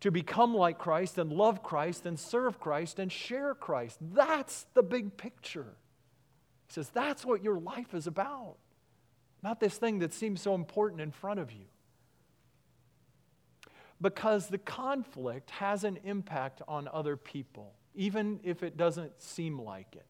to 0.02 0.12
become 0.12 0.56
like 0.56 0.78
Christ 0.78 1.18
and 1.18 1.32
love 1.32 1.62
Christ 1.62 2.06
and 2.06 2.18
serve 2.20 2.60
Christ 2.60 3.00
and 3.00 3.12
share 3.12 3.54
Christ. 3.54 3.98
That's 4.14 4.66
the 4.74 4.84
big 4.84 5.18
picture. 5.18 5.76
He 6.68 6.74
says, 6.74 6.90
that's 6.90 7.26
what 7.26 7.44
your 7.44 7.60
life 7.60 7.94
is 7.94 8.08
about, 8.08 8.56
not 9.42 9.60
this 9.60 9.78
thing 9.78 10.00
that 10.00 10.14
seems 10.14 10.42
so 10.42 10.56
important 10.56 11.02
in 11.02 11.12
front 11.12 11.40
of 11.40 11.52
you. 11.52 11.66
Because 14.02 14.48
the 14.48 14.58
conflict 14.58 15.50
has 15.52 15.84
an 15.84 16.00
impact 16.06 16.62
on 16.68 16.88
other 16.94 17.18
people, 17.18 17.74
even 17.96 18.40
if 18.44 18.64
it 18.64 18.78
doesn't 18.78 19.22
seem 19.22 19.60
like 19.60 19.96
it. 19.96 20.06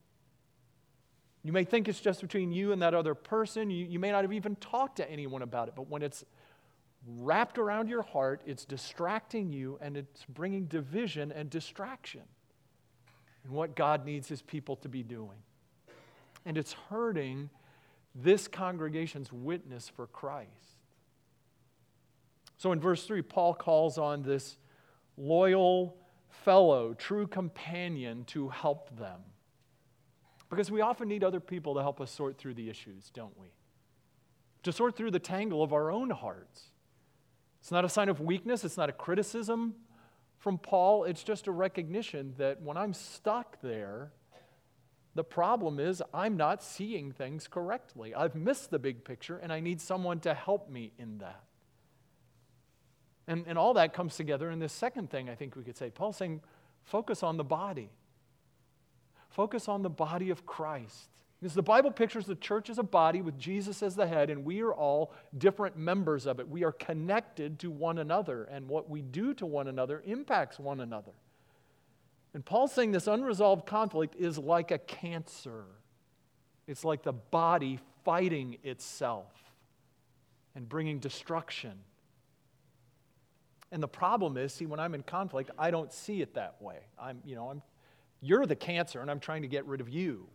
You 1.44 1.54
may 1.54 1.64
think 1.64 1.88
it's 1.88 2.02
just 2.02 2.22
between 2.22 2.52
you 2.52 2.74
and 2.74 2.82
that 2.82 2.94
other 2.94 3.16
person. 3.16 3.72
You, 3.72 3.86
you 3.86 3.98
may 3.98 4.12
not 4.12 4.24
have 4.24 4.34
even 4.34 4.58
talked 4.58 4.98
to 4.98 5.10
anyone 5.10 5.42
about 5.42 5.70
it, 5.70 5.74
but 5.76 5.90
when 5.90 6.02
it's 6.02 6.26
wrapped 7.18 7.58
around 7.58 7.90
your 7.90 8.02
heart, 8.02 8.42
it's 8.46 8.66
distracting 8.66 9.52
you 9.52 9.78
and 9.82 9.98
it's 9.98 10.26
bringing 10.26 10.66
division 10.66 11.32
and 11.32 11.50
distraction 11.50 12.24
in 13.46 13.52
what 13.52 13.76
God 13.76 14.06
needs 14.06 14.28
his 14.28 14.42
people 14.42 14.76
to 14.78 14.90
be 14.90 15.04
doing. 15.04 15.38
And 16.46 16.58
it's 16.58 16.74
hurting 16.90 17.50
this 18.16 18.48
congregation's 18.48 19.32
witness 19.32 19.90
for 19.90 20.08
Christ. 20.08 20.50
So 22.58 22.72
in 22.72 22.80
verse 22.80 23.06
3, 23.06 23.22
Paul 23.22 23.54
calls 23.54 23.98
on 23.98 24.22
this 24.22 24.58
loyal 25.18 25.96
fellow, 26.28 26.94
true 26.94 27.28
companion, 27.28 28.26
to 28.26 28.50
help 28.50 28.96
them. 28.98 29.22
Because 30.50 30.72
we 30.72 30.82
often 30.82 31.08
need 31.08 31.24
other 31.24 31.40
people 31.40 31.76
to 31.76 31.82
help 31.82 32.02
us 32.02 32.12
sort 32.12 32.38
through 32.38 32.56
the 32.56 32.70
issues, 32.70 33.12
don't 33.14 33.38
we? 33.40 33.48
To 34.64 34.72
sort 34.72 34.96
through 34.96 35.12
the 35.12 35.20
tangle 35.20 35.64
of 35.64 35.74
our 35.74 35.92
own 35.92 36.10
hearts. 36.10 36.72
It's 37.60 37.72
not 37.72 37.86
a 37.86 37.90
sign 37.90 38.10
of 38.10 38.22
weakness, 38.22 38.64
it's 38.64 38.78
not 38.78 38.90
a 38.90 38.94
criticism 38.94 39.76
from 40.40 40.58
Paul, 40.58 41.04
it's 41.04 41.24
just 41.24 41.48
a 41.48 41.52
recognition 41.52 42.34
that 42.38 42.62
when 42.62 42.78
I'm 42.78 42.94
stuck 42.94 43.62
there, 43.62 44.14
the 45.14 45.24
problem 45.24 45.80
is 45.80 46.02
I'm 46.14 46.38
not 46.38 46.64
seeing 46.64 47.12
things 47.12 47.48
correctly. 47.48 48.16
I've 48.16 48.36
missed 48.36 48.72
the 48.72 48.80
big 48.80 49.04
picture, 49.04 49.38
and 49.38 49.52
I 49.52 49.60
need 49.60 49.82
someone 49.82 50.22
to 50.22 50.34
help 50.34 50.70
me 50.70 50.94
in 50.98 51.18
that. 51.18 51.44
And, 53.28 53.44
and 53.48 53.58
all 53.58 53.74
that 53.74 53.94
comes 53.94 54.16
together 54.16 54.50
in 54.50 54.60
this 54.60 54.72
second 54.72 55.10
thing 55.10 55.30
I 55.30 55.36
think 55.36 55.58
we 55.58 55.64
could 55.64 55.78
say. 55.78 55.90
Paul's 55.90 56.18
saying, 56.18 56.42
focus 56.84 57.22
on 57.22 57.36
the 57.36 57.44
body. 57.44 57.90
Focus 59.30 59.68
on 59.68 59.82
the 59.82 59.90
body 59.90 60.30
of 60.30 60.46
Christ. 60.46 61.10
Because 61.40 61.54
the 61.54 61.64
Bible 61.64 61.92
pictures 61.92 62.26
the 62.26 62.36
church 62.36 62.70
as 62.70 62.80
a 62.80 62.84
body 62.84 63.22
with 63.22 63.38
Jesus 63.38 63.82
as 63.82 63.96
the 63.96 64.06
head, 64.06 64.30
and 64.30 64.44
we 64.44 64.62
are 64.62 64.74
all 64.74 65.14
different 65.38 65.78
members 65.78 66.26
of 66.26 66.40
it. 66.40 66.50
We 66.50 66.66
are 66.66 66.74
connected 66.74 67.60
to 67.60 67.72
one 67.72 67.98
another, 67.98 68.44
and 68.44 68.68
what 68.68 68.90
we 68.90 69.02
do 69.02 69.34
to 69.36 69.46
one 69.46 69.70
another 69.70 70.04
impacts 70.06 70.60
one 70.60 70.82
another. 70.82 71.14
And 72.34 72.44
Paul's 72.44 72.74
saying 72.74 72.92
this 72.92 73.08
unresolved 73.08 73.66
conflict 73.66 74.16
is 74.20 74.38
like 74.38 74.72
a 74.72 74.78
cancer, 74.78 75.64
it's 76.68 76.84
like 76.84 77.04
the 77.04 77.14
body 77.14 77.80
fighting 78.04 78.58
itself 78.64 79.32
and 80.56 80.68
bringing 80.68 81.00
destruction. 81.00 81.74
And 83.72 83.82
the 83.82 83.88
problem 83.88 84.36
is, 84.36 84.54
see, 84.54 84.66
when 84.66 84.80
I'm 84.80 84.94
in 84.94 85.04
conflict, 85.04 85.52
I 85.58 85.72
don't 85.72 85.94
see 85.94 86.22
it 86.22 86.34
that 86.34 86.62
way. 86.62 86.80
I'm, 87.00 87.22
you 87.24 87.36
know, 87.36 87.50
I'm, 87.50 87.62
you're 88.20 88.46
the 88.46 88.56
cancer, 88.56 89.00
and 89.00 89.10
I'm 89.10 89.20
trying 89.20 89.44
to 89.44 89.48
get 89.48 89.66
rid 89.66 89.80
of 89.80 89.90
you. 89.90 90.28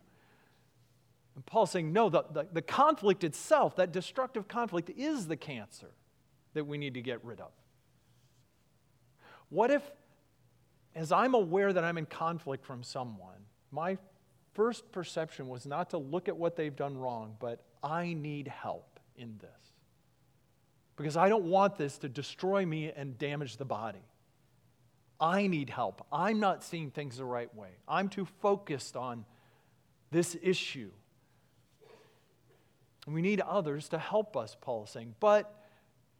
And 1.34 1.44
Paul's 1.46 1.70
saying, 1.70 1.92
no, 1.92 2.08
the, 2.08 2.24
the, 2.32 2.46
the 2.52 2.62
conflict 2.62 3.24
itself, 3.24 3.76
that 3.76 3.92
destructive 3.92 4.46
conflict, 4.46 4.90
is 4.96 5.26
the 5.26 5.36
cancer 5.36 5.90
that 6.54 6.66
we 6.66 6.78
need 6.78 6.94
to 6.94 7.02
get 7.02 7.24
rid 7.24 7.40
of. 7.40 7.50
What 9.48 9.70
if, 9.70 9.82
as 10.94 11.12
I'm 11.12 11.34
aware 11.34 11.72
that 11.72 11.84
I'm 11.84 11.98
in 11.98 12.06
conflict 12.06 12.64
from 12.64 12.82
someone, 12.82 13.46
my 13.70 13.98
first 14.54 14.90
perception 14.92 15.48
was 15.48 15.66
not 15.66 15.90
to 15.90 15.98
look 15.98 16.28
at 16.28 16.36
what 16.36 16.56
they've 16.56 16.74
done 16.74 16.96
wrong, 16.96 17.36
but 17.40 17.64
I 17.82 18.14
need 18.14 18.48
help 18.48 19.00
in 19.16 19.38
this? 19.40 19.50
Because 20.96 21.16
I 21.16 21.28
don't 21.28 21.44
want 21.44 21.76
this 21.76 21.98
to 21.98 22.08
destroy 22.08 22.64
me 22.64 22.92
and 22.94 23.18
damage 23.18 23.56
the 23.56 23.64
body. 23.64 24.04
I 25.20 25.46
need 25.48 25.70
help. 25.70 26.06
I'm 26.12 26.38
not 26.38 26.62
seeing 26.62 26.90
things 26.90 27.16
the 27.16 27.24
right 27.24 27.52
way. 27.54 27.70
I'm 27.88 28.08
too 28.08 28.26
focused 28.40 28.96
on 28.96 29.24
this 30.10 30.36
issue. 30.40 30.90
We 33.06 33.22
need 33.22 33.40
others 33.40 33.88
to 33.90 33.98
help 33.98 34.36
us, 34.36 34.56
Paul 34.60 34.84
is 34.84 34.90
saying. 34.90 35.14
But 35.20 35.52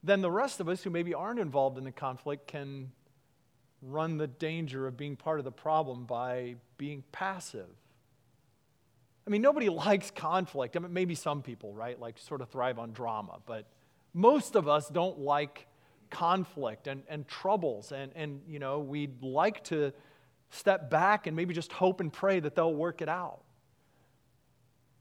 then 0.03 0.21
the 0.21 0.31
rest 0.31 0.61
of 0.61 0.69
us 0.69 0.83
who 0.83 0.91
maybe 0.91 1.15
aren't 1.15 1.41
involved 1.41 1.79
in 1.79 1.85
the 1.85 1.93
conflict 1.93 2.47
can 2.47 2.93
run 3.81 4.19
the 4.19 4.27
danger 4.27 4.87
of 4.87 4.97
being 4.97 5.17
part 5.17 5.39
of 5.39 5.45
the 5.45 5.53
problem 5.53 6.05
by 6.05 6.57
being 6.77 7.03
passive. 7.13 7.69
I 9.27 9.31
mean, 9.31 9.43
nobody 9.43 9.69
likes 9.71 10.11
conflict. 10.11 10.77
I 10.77 10.81
mean, 10.81 10.93
maybe 10.93 11.15
some 11.15 11.43
people, 11.43 11.73
right, 11.73 11.99
like 11.99 12.19
sort 12.19 12.41
of 12.43 12.51
thrive 12.51 12.79
on 12.79 12.93
drama, 12.93 13.39
but 13.47 13.67
most 14.13 14.55
of 14.55 14.69
us 14.69 14.89
don't 14.89 15.19
like 15.19 15.67
conflict 16.11 16.87
and, 16.87 17.03
and 17.09 17.27
troubles. 17.27 17.91
And, 17.93 18.13
and, 18.15 18.43
you 18.47 18.59
know, 18.59 18.79
we'd 18.79 19.23
like 19.23 19.65
to 19.65 19.93
step 20.51 20.91
back 20.91 21.27
and 21.27 21.35
maybe 21.35 21.55
just 21.55 21.73
hope 21.73 22.01
and 22.01 22.13
pray 22.13 22.41
that 22.41 22.55
they'll 22.55 22.75
work 22.75 23.03
it 23.03 23.09
out. 23.09 23.41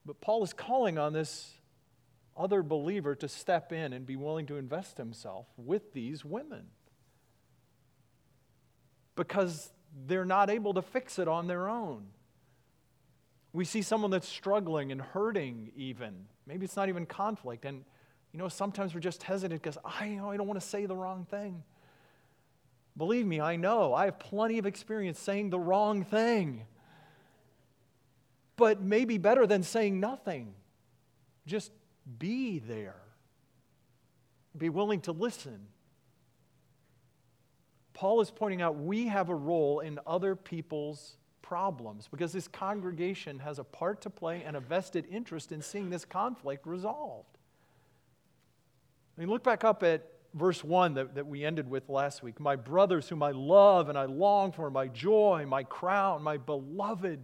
But 0.05 0.19
Paul 0.19 0.43
is 0.43 0.53
calling 0.53 0.97
on 0.97 1.13
this 1.13 1.51
other 2.35 2.63
believer 2.63 3.15
to 3.15 3.27
step 3.27 3.71
in 3.71 3.93
and 3.93 4.05
be 4.05 4.15
willing 4.15 4.45
to 4.47 4.57
invest 4.57 4.97
himself 4.97 5.45
with 5.57 5.93
these 5.93 6.25
women 6.25 6.65
because 9.15 9.71
they're 10.07 10.25
not 10.25 10.49
able 10.49 10.73
to 10.73 10.81
fix 10.81 11.19
it 11.19 11.27
on 11.27 11.47
their 11.47 11.69
own. 11.69 12.05
We 13.51 13.65
see 13.65 13.83
someone 13.83 14.09
that's 14.09 14.27
struggling 14.27 14.91
and 14.91 14.99
hurting, 14.99 15.71
even. 15.75 16.25
Maybe 16.47 16.65
it's 16.65 16.75
not 16.75 16.89
even 16.89 17.05
conflict. 17.05 17.65
And, 17.65 17.83
you 18.31 18.39
know, 18.39 18.47
sometimes 18.47 18.95
we're 18.95 18.99
just 18.99 19.21
hesitant 19.21 19.61
because 19.61 19.77
I, 19.85 20.05
you 20.05 20.17
know, 20.17 20.31
I 20.31 20.37
don't 20.37 20.47
want 20.47 20.59
to 20.59 20.65
say 20.65 20.87
the 20.87 20.95
wrong 20.95 21.27
thing. 21.29 21.63
Believe 22.97 23.25
me, 23.27 23.39
I 23.39 23.55
know. 23.55 23.93
I 23.93 24.05
have 24.05 24.17
plenty 24.17 24.57
of 24.57 24.65
experience 24.65 25.19
saying 25.19 25.51
the 25.51 25.59
wrong 25.59 26.03
thing. 26.03 26.65
But 28.55 28.81
maybe 28.81 29.17
better 29.19 29.45
than 29.45 29.61
saying 29.63 29.99
nothing. 29.99 30.53
Just 31.45 31.71
be 32.19 32.59
there. 32.59 33.01
Be 34.57 34.69
willing 34.69 35.01
to 35.01 35.11
listen. 35.11 35.67
Paul 37.93 38.21
is 38.21 38.31
pointing 38.31 38.61
out 38.61 38.75
we 38.75 39.07
have 39.07 39.29
a 39.29 39.35
role 39.35 39.79
in 39.79 39.99
other 40.05 40.35
people's 40.35 41.17
problems 41.41 42.07
because 42.09 42.31
this 42.31 42.47
congregation 42.47 43.39
has 43.39 43.59
a 43.59 43.63
part 43.63 44.01
to 44.01 44.09
play 44.09 44.43
and 44.43 44.55
a 44.55 44.59
vested 44.59 45.05
interest 45.09 45.51
in 45.51 45.61
seeing 45.61 45.89
this 45.89 46.05
conflict 46.05 46.65
resolved. 46.65 47.37
I 49.15 49.21
mean, 49.21 49.29
look 49.29 49.43
back 49.43 49.63
up 49.63 49.83
at 49.83 50.09
verse 50.33 50.63
1 50.63 50.95
that, 50.95 51.15
that 51.15 51.27
we 51.27 51.45
ended 51.45 51.69
with 51.69 51.89
last 51.89 52.23
week. 52.23 52.39
My 52.39 52.55
brothers, 52.55 53.07
whom 53.07 53.21
I 53.21 53.31
love 53.31 53.89
and 53.89 53.97
I 53.97 54.05
long 54.05 54.51
for, 54.51 54.69
my 54.71 54.87
joy, 54.87 55.45
my 55.47 55.63
crown, 55.63 56.23
my 56.23 56.37
beloved. 56.37 57.19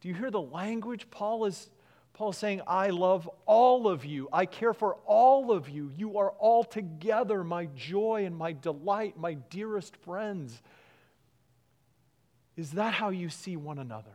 Do 0.00 0.08
you 0.08 0.14
hear 0.14 0.30
the 0.30 0.40
language 0.40 1.08
Paul 1.10 1.44
is 1.44 1.70
Paul 2.18 2.30
is 2.30 2.36
saying, 2.36 2.62
I 2.66 2.88
love 2.88 3.30
all 3.46 3.86
of 3.86 4.04
you. 4.04 4.28
I 4.32 4.44
care 4.44 4.74
for 4.74 4.96
all 5.06 5.52
of 5.52 5.68
you. 5.68 5.92
You 5.96 6.18
are 6.18 6.30
all 6.30 6.64
together 6.64 7.44
my 7.44 7.66
joy 7.76 8.24
and 8.26 8.36
my 8.36 8.54
delight, 8.54 9.16
my 9.16 9.34
dearest 9.34 9.94
friends. 9.98 10.60
Is 12.56 12.72
that 12.72 12.92
how 12.92 13.10
you 13.10 13.28
see 13.28 13.56
one 13.56 13.78
another? 13.78 14.10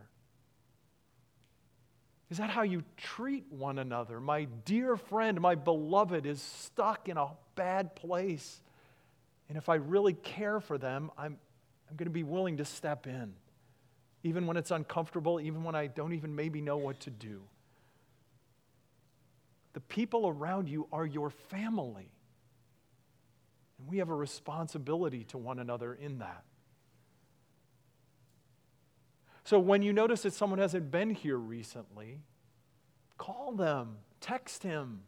Is 2.30 2.40
that 2.40 2.50
how 2.50 2.64
you 2.64 2.84
treat 2.98 3.46
one 3.50 3.80
another? 3.80 4.20
My 4.20 4.50
dear 4.66 4.98
friend, 4.98 5.40
my 5.40 5.56
beloved, 5.56 6.26
is 6.26 6.42
stuck 6.42 7.08
in 7.08 7.16
a 7.16 7.30
bad 7.56 7.96
place. 7.96 8.62
And 9.48 9.58
if 9.58 9.70
I 9.70 9.76
really 9.76 10.12
care 10.12 10.60
for 10.60 10.78
them, 10.78 11.10
I'm, 11.18 11.38
I'm 11.90 11.96
going 11.96 12.08
to 12.08 12.12
be 12.12 12.24
willing 12.24 12.58
to 12.58 12.66
step 12.66 13.08
in, 13.08 13.34
even 14.24 14.46
when 14.46 14.58
it's 14.58 14.72
uncomfortable, 14.72 15.40
even 15.40 15.64
when 15.64 15.74
I 15.74 15.88
don't 15.88 16.12
even 16.12 16.36
maybe 16.36 16.60
know 16.60 16.76
what 16.76 17.00
to 17.02 17.10
do. 17.10 17.44
The 19.74 19.82
people 19.82 20.28
around 20.28 20.70
you 20.70 20.88
are 20.92 21.06
your 21.06 21.30
family. 21.30 22.12
And 23.80 23.88
we 23.88 23.98
have 23.98 24.10
a 24.10 24.16
responsibility 24.16 25.24
to 25.26 25.38
one 25.38 25.60
another 25.60 25.94
in 25.94 26.20
that. 26.20 26.44
So 29.46 29.60
when 29.60 29.82
you 29.82 29.92
notice 29.92 30.22
that 30.24 30.34
someone 30.34 30.60
hasn't 30.60 30.90
been 30.90 31.10
here 31.10 31.38
recently, 31.38 32.20
call 33.18 33.52
them, 33.52 33.98
text 34.22 34.64
him. 34.64 35.02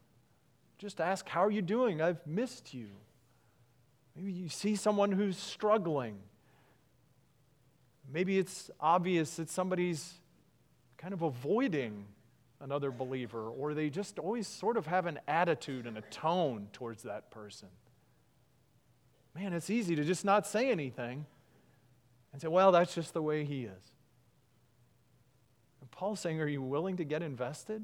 Just 0.78 1.00
ask, 1.00 1.26
How 1.28 1.44
are 1.44 1.50
you 1.50 1.62
doing? 1.62 2.02
I've 2.02 2.24
missed 2.26 2.74
you. 2.74 2.88
Maybe 4.14 4.32
you 4.32 4.48
see 4.48 4.76
someone 4.76 5.12
who's 5.12 5.36
struggling. 5.36 6.18
Maybe 8.12 8.38
it's 8.38 8.70
obvious 8.78 9.36
that 9.36 9.50
somebody's 9.50 10.14
kind 10.96 11.12
of 11.12 11.22
avoiding 11.22 12.06
another 12.60 12.90
believer, 12.90 13.48
or 13.48 13.74
they 13.74 13.90
just 13.90 14.18
always 14.18 14.46
sort 14.46 14.76
of 14.76 14.86
have 14.86 15.06
an 15.06 15.20
attitude 15.28 15.86
and 15.86 15.98
a 15.98 16.02
tone 16.02 16.68
towards 16.72 17.02
that 17.02 17.30
person. 17.30 17.68
Man, 19.34 19.52
it's 19.52 19.68
easy 19.68 19.94
to 19.96 20.04
just 20.04 20.24
not 20.24 20.46
say 20.46 20.70
anything 20.70 21.26
and 22.32 22.40
say, 22.40 22.48
well, 22.48 22.72
that's 22.72 22.94
just 22.94 23.12
the 23.12 23.22
way 23.22 23.44
he 23.44 23.64
is. 23.64 23.92
And 25.80 25.90
Paul's 25.90 26.20
saying, 26.20 26.40
are 26.40 26.46
you 26.46 26.62
willing 26.62 26.96
to 26.96 27.04
get 27.04 27.22
invested 27.22 27.82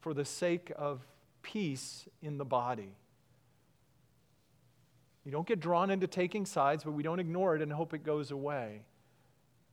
for 0.00 0.12
the 0.12 0.24
sake 0.24 0.70
of 0.76 1.06
peace 1.42 2.06
in 2.20 2.36
the 2.36 2.44
body? 2.44 2.94
You 5.24 5.32
don't 5.32 5.46
get 5.46 5.58
drawn 5.58 5.90
into 5.90 6.06
taking 6.06 6.46
sides, 6.46 6.84
but 6.84 6.92
we 6.92 7.02
don't 7.02 7.18
ignore 7.18 7.56
it 7.56 7.62
and 7.62 7.72
hope 7.72 7.94
it 7.94 8.04
goes 8.04 8.30
away. 8.30 8.82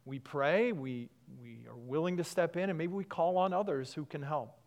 We 0.05 0.19
pray, 0.19 0.71
we, 0.71 1.09
we 1.41 1.67
are 1.69 1.75
willing 1.75 2.17
to 2.17 2.23
step 2.23 2.57
in, 2.57 2.69
and 2.69 2.77
maybe 2.77 2.93
we 2.93 3.03
call 3.03 3.37
on 3.37 3.53
others 3.53 3.93
who 3.93 4.05
can 4.05 4.21
help. 4.21 4.57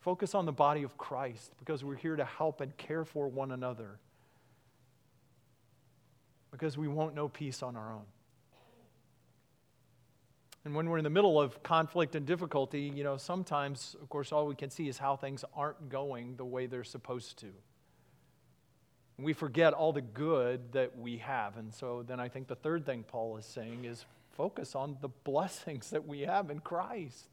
Focus 0.00 0.34
on 0.34 0.46
the 0.46 0.52
body 0.52 0.82
of 0.82 0.96
Christ 0.96 1.52
because 1.58 1.84
we're 1.84 1.96
here 1.96 2.16
to 2.16 2.24
help 2.24 2.60
and 2.60 2.74
care 2.76 3.04
for 3.04 3.28
one 3.28 3.50
another. 3.50 3.98
Because 6.50 6.78
we 6.78 6.88
won't 6.88 7.14
know 7.14 7.28
peace 7.28 7.62
on 7.62 7.76
our 7.76 7.92
own. 7.92 8.06
And 10.64 10.74
when 10.74 10.88
we're 10.90 10.98
in 10.98 11.04
the 11.04 11.10
middle 11.10 11.40
of 11.40 11.62
conflict 11.62 12.14
and 12.14 12.26
difficulty, 12.26 12.92
you 12.94 13.02
know, 13.04 13.16
sometimes, 13.16 13.96
of 14.02 14.08
course, 14.08 14.30
all 14.30 14.46
we 14.46 14.54
can 14.54 14.70
see 14.70 14.88
is 14.88 14.98
how 14.98 15.16
things 15.16 15.44
aren't 15.54 15.88
going 15.88 16.36
the 16.36 16.44
way 16.44 16.66
they're 16.66 16.84
supposed 16.84 17.38
to. 17.38 17.46
We 19.18 19.32
forget 19.32 19.72
all 19.72 19.92
the 19.92 20.02
good 20.02 20.72
that 20.72 20.98
we 20.98 21.18
have. 21.18 21.56
And 21.56 21.72
so 21.72 22.04
then 22.06 22.20
I 22.20 22.28
think 22.28 22.46
the 22.46 22.56
third 22.56 22.84
thing 22.84 23.04
Paul 23.06 23.36
is 23.36 23.46
saying 23.46 23.84
is 23.84 24.04
focus 24.32 24.74
on 24.74 24.96
the 25.00 25.08
blessings 25.08 25.90
that 25.90 26.06
we 26.06 26.20
have 26.20 26.50
in 26.50 26.60
Christ. 26.60 27.28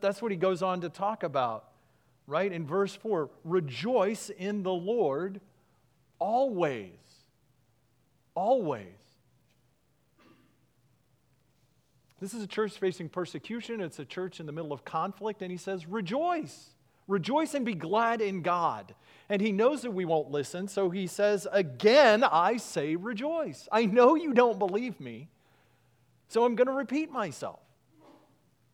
That's 0.00 0.22
what 0.22 0.30
he 0.30 0.36
goes 0.36 0.62
on 0.62 0.80
to 0.82 0.88
talk 0.88 1.22
about, 1.22 1.68
right? 2.26 2.52
In 2.52 2.66
verse 2.66 2.94
4 2.94 3.30
rejoice 3.44 4.30
in 4.30 4.62
the 4.62 4.72
Lord 4.72 5.40
always. 6.18 6.92
Always. 8.34 8.86
This 12.20 12.34
is 12.34 12.44
a 12.44 12.46
church 12.46 12.78
facing 12.78 13.08
persecution. 13.08 13.80
It's 13.80 13.98
a 13.98 14.04
church 14.04 14.38
in 14.38 14.46
the 14.46 14.52
middle 14.52 14.72
of 14.72 14.84
conflict, 14.84 15.42
and 15.42 15.50
he 15.50 15.56
says, 15.56 15.88
Rejoice. 15.88 16.70
Rejoice 17.08 17.54
and 17.54 17.66
be 17.66 17.74
glad 17.74 18.20
in 18.20 18.42
God. 18.42 18.94
And 19.28 19.42
he 19.42 19.50
knows 19.50 19.82
that 19.82 19.90
we 19.90 20.04
won't 20.04 20.30
listen, 20.30 20.68
so 20.68 20.88
he 20.90 21.08
says, 21.08 21.48
Again, 21.50 22.22
I 22.22 22.58
say 22.58 22.94
rejoice. 22.94 23.68
I 23.72 23.86
know 23.86 24.14
you 24.14 24.32
don't 24.32 24.60
believe 24.60 25.00
me, 25.00 25.28
so 26.32 26.46
I'm 26.46 26.54
going 26.54 26.66
to 26.66 26.72
repeat 26.72 27.12
myself. 27.12 27.60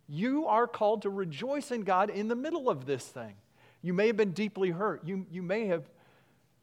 You 0.08 0.46
are 0.46 0.68
called 0.68 1.02
to 1.02 1.10
rejoice 1.10 1.72
in 1.72 1.82
God 1.82 2.08
in 2.08 2.28
the 2.28 2.36
middle 2.36 2.70
of 2.70 2.86
this 2.86 3.04
thing. 3.04 3.34
You 3.82 3.92
may 3.92 4.06
have 4.06 4.16
been 4.16 4.30
deeply 4.30 4.70
hurt, 4.70 5.02
you, 5.04 5.26
you 5.28 5.42
may 5.42 5.66
have 5.66 5.82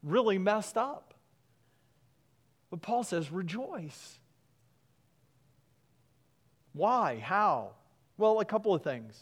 really 0.02 0.38
messed 0.38 0.78
up. 0.78 1.14
But 2.70 2.82
Paul 2.82 3.04
says, 3.04 3.30
Rejoice. 3.30 4.20
Why? 6.72 7.20
How? 7.20 7.72
Well, 8.18 8.40
a 8.40 8.46
couple 8.46 8.74
of 8.74 8.82
things. 8.82 9.20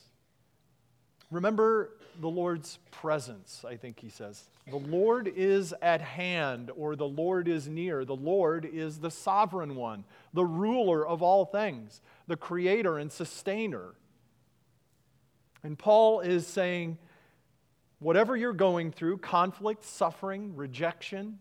Remember 1.34 1.90
the 2.22 2.30
Lord's 2.30 2.78
presence, 2.92 3.66
I 3.68 3.76
think 3.76 4.00
he 4.00 4.10
says. 4.10 4.44
The 4.70 4.78
Lord 4.78 5.28
is 5.28 5.74
at 5.82 6.00
hand, 6.00 6.72
or 6.76 6.96
the 6.96 7.08
Lord 7.08 7.48
is 7.48 7.68
near. 7.68 8.06
The 8.06 8.16
Lord 8.16 8.70
is 8.72 9.00
the 9.00 9.10
sovereign 9.10 9.76
one, 9.76 10.06
the 10.34 10.46
ruler 10.46 11.06
of 11.06 11.24
all 11.24 11.46
things, 11.46 12.02
the 12.28 12.38
creator 12.38 12.98
and 13.00 13.12
sustainer. 13.12 13.96
And 15.64 15.78
Paul 15.78 16.20
is 16.20 16.46
saying, 16.46 17.00
whatever 18.00 18.38
you're 18.38 18.54
going 18.54 18.92
through 18.92 19.18
conflict, 19.18 19.84
suffering, 19.84 20.56
rejection, 20.56 21.40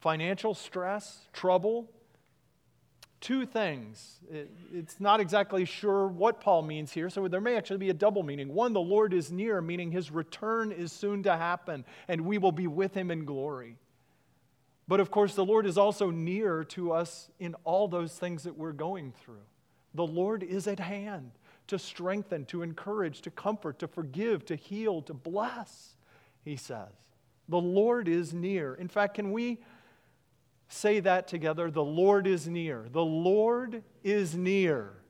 financial 0.00 0.54
stress, 0.54 1.20
trouble 1.32 1.88
two 3.22 3.46
things. 3.46 4.18
It, 4.30 4.50
it's 4.74 5.00
not 5.00 5.20
exactly 5.20 5.64
sure 5.64 6.06
what 6.06 6.40
Paul 6.40 6.62
means 6.62 6.92
here, 6.92 7.08
so 7.08 7.26
there 7.28 7.40
may 7.40 7.56
actually 7.56 7.78
be 7.78 7.88
a 7.88 7.94
double 7.94 8.22
meaning. 8.22 8.52
One, 8.52 8.74
the 8.74 8.80
Lord 8.80 9.14
is 9.14 9.32
near, 9.32 9.62
meaning 9.62 9.90
his 9.90 10.10
return 10.10 10.72
is 10.72 10.92
soon 10.92 11.22
to 11.22 11.34
happen, 11.34 11.86
and 12.08 12.22
we 12.22 12.36
will 12.36 12.52
be 12.52 12.66
with 12.66 12.94
him 12.94 13.10
in 13.10 13.24
glory. 13.24 13.78
But 14.86 15.00
of 15.00 15.10
course, 15.10 15.34
the 15.34 15.44
Lord 15.44 15.64
is 15.64 15.78
also 15.78 16.10
near 16.10 16.64
to 16.64 16.92
us 16.92 17.30
in 17.38 17.54
all 17.64 17.88
those 17.88 18.12
things 18.12 18.42
that 18.42 18.58
we're 18.58 18.72
going 18.72 19.12
through. 19.24 19.46
The 19.94 20.06
Lord 20.06 20.42
is 20.42 20.66
at 20.66 20.80
hand 20.80 21.30
to 21.68 21.78
strengthen, 21.78 22.44
to 22.46 22.62
encourage, 22.62 23.22
to 23.22 23.30
comfort, 23.30 23.78
to 23.78 23.88
forgive, 23.88 24.44
to 24.46 24.56
heal, 24.56 25.00
to 25.02 25.14
bless, 25.14 25.94
he 26.44 26.56
says. 26.56 26.92
The 27.48 27.60
Lord 27.60 28.08
is 28.08 28.34
near. 28.34 28.74
In 28.74 28.88
fact, 28.88 29.14
can 29.14 29.32
we 29.32 29.60
say 30.72 31.00
that 31.00 31.28
together? 31.28 31.70
The 31.70 31.84
Lord 31.84 32.26
is 32.26 32.48
near. 32.48 32.86
The 32.90 33.04
Lord 33.04 33.82
is 34.02 34.34
near 34.34 35.02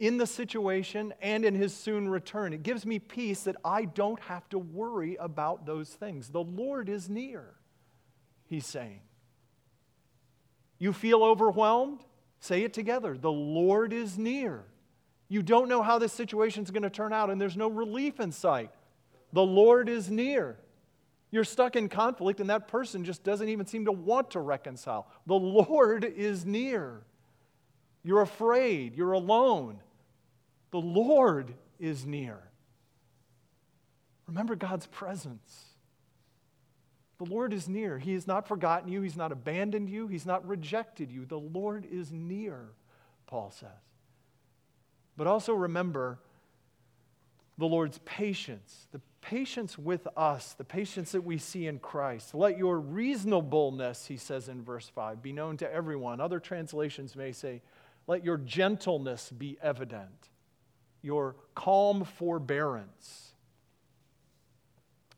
in 0.00 0.16
the 0.16 0.26
situation 0.26 1.12
and 1.20 1.44
in 1.44 1.54
his 1.54 1.74
soon 1.74 2.08
return. 2.08 2.54
It 2.54 2.62
gives 2.62 2.86
me 2.86 2.98
peace 2.98 3.42
that 3.42 3.56
I 3.62 3.84
don't 3.84 4.18
have 4.20 4.48
to 4.48 4.58
worry 4.58 5.16
about 5.16 5.66
those 5.66 5.90
things. 5.90 6.30
The 6.30 6.42
Lord 6.42 6.88
is 6.88 7.10
near, 7.10 7.44
he's 8.46 8.66
saying. 8.66 9.02
You 10.78 10.94
feel 10.94 11.22
overwhelmed? 11.22 12.00
Say 12.40 12.62
it 12.62 12.72
together. 12.72 13.18
The 13.18 13.30
Lord 13.30 13.92
is 13.92 14.16
near. 14.16 14.64
You 15.28 15.42
don't 15.42 15.68
know 15.68 15.82
how 15.82 15.98
this 15.98 16.14
situation 16.14 16.64
is 16.64 16.70
going 16.70 16.82
to 16.82 16.90
turn 16.90 17.12
out, 17.12 17.28
and 17.28 17.38
there's 17.38 17.56
no 17.56 17.68
relief 17.68 18.18
in 18.18 18.32
sight. 18.32 18.70
The 19.34 19.44
Lord 19.44 19.90
is 19.90 20.10
near. 20.10 20.56
You're 21.30 21.44
stuck 21.44 21.76
in 21.76 21.88
conflict, 21.88 22.40
and 22.40 22.50
that 22.50 22.68
person 22.68 23.04
just 23.04 23.22
doesn't 23.22 23.48
even 23.48 23.66
seem 23.66 23.84
to 23.84 23.92
want 23.92 24.32
to 24.32 24.40
reconcile. 24.40 25.06
The 25.26 25.34
Lord 25.34 26.04
is 26.04 26.44
near. 26.44 27.02
You're 28.02 28.22
afraid. 28.22 28.96
You're 28.96 29.12
alone. 29.12 29.80
The 30.72 30.80
Lord 30.80 31.54
is 31.78 32.04
near. 32.04 32.38
Remember 34.26 34.56
God's 34.56 34.86
presence. 34.86 35.64
The 37.18 37.26
Lord 37.26 37.52
is 37.52 37.68
near. 37.68 37.98
He 37.98 38.14
has 38.14 38.26
not 38.26 38.48
forgotten 38.48 38.90
you. 38.90 39.02
He's 39.02 39.16
not 39.16 39.30
abandoned 39.30 39.90
you. 39.90 40.08
He's 40.08 40.26
not 40.26 40.46
rejected 40.48 41.10
you. 41.12 41.26
The 41.26 41.38
Lord 41.38 41.86
is 41.90 42.10
near, 42.10 42.70
Paul 43.26 43.50
says. 43.50 43.68
But 45.16 45.26
also 45.26 45.52
remember 45.52 46.18
the 47.60 47.66
Lord's 47.66 47.98
patience, 48.06 48.88
the 48.90 49.02
patience 49.20 49.76
with 49.76 50.08
us, 50.16 50.54
the 50.54 50.64
patience 50.64 51.12
that 51.12 51.20
we 51.20 51.36
see 51.36 51.66
in 51.66 51.78
Christ. 51.78 52.34
Let 52.34 52.56
your 52.56 52.80
reasonableness, 52.80 54.06
he 54.06 54.16
says 54.16 54.48
in 54.48 54.64
verse 54.64 54.88
5, 54.88 55.22
be 55.22 55.32
known 55.32 55.58
to 55.58 55.70
everyone. 55.70 56.22
Other 56.22 56.40
translations 56.40 57.14
may 57.14 57.32
say, 57.32 57.60
let 58.06 58.24
your 58.24 58.38
gentleness 58.38 59.30
be 59.30 59.58
evident, 59.62 60.30
your 61.02 61.36
calm 61.54 62.04
forbearance, 62.04 63.32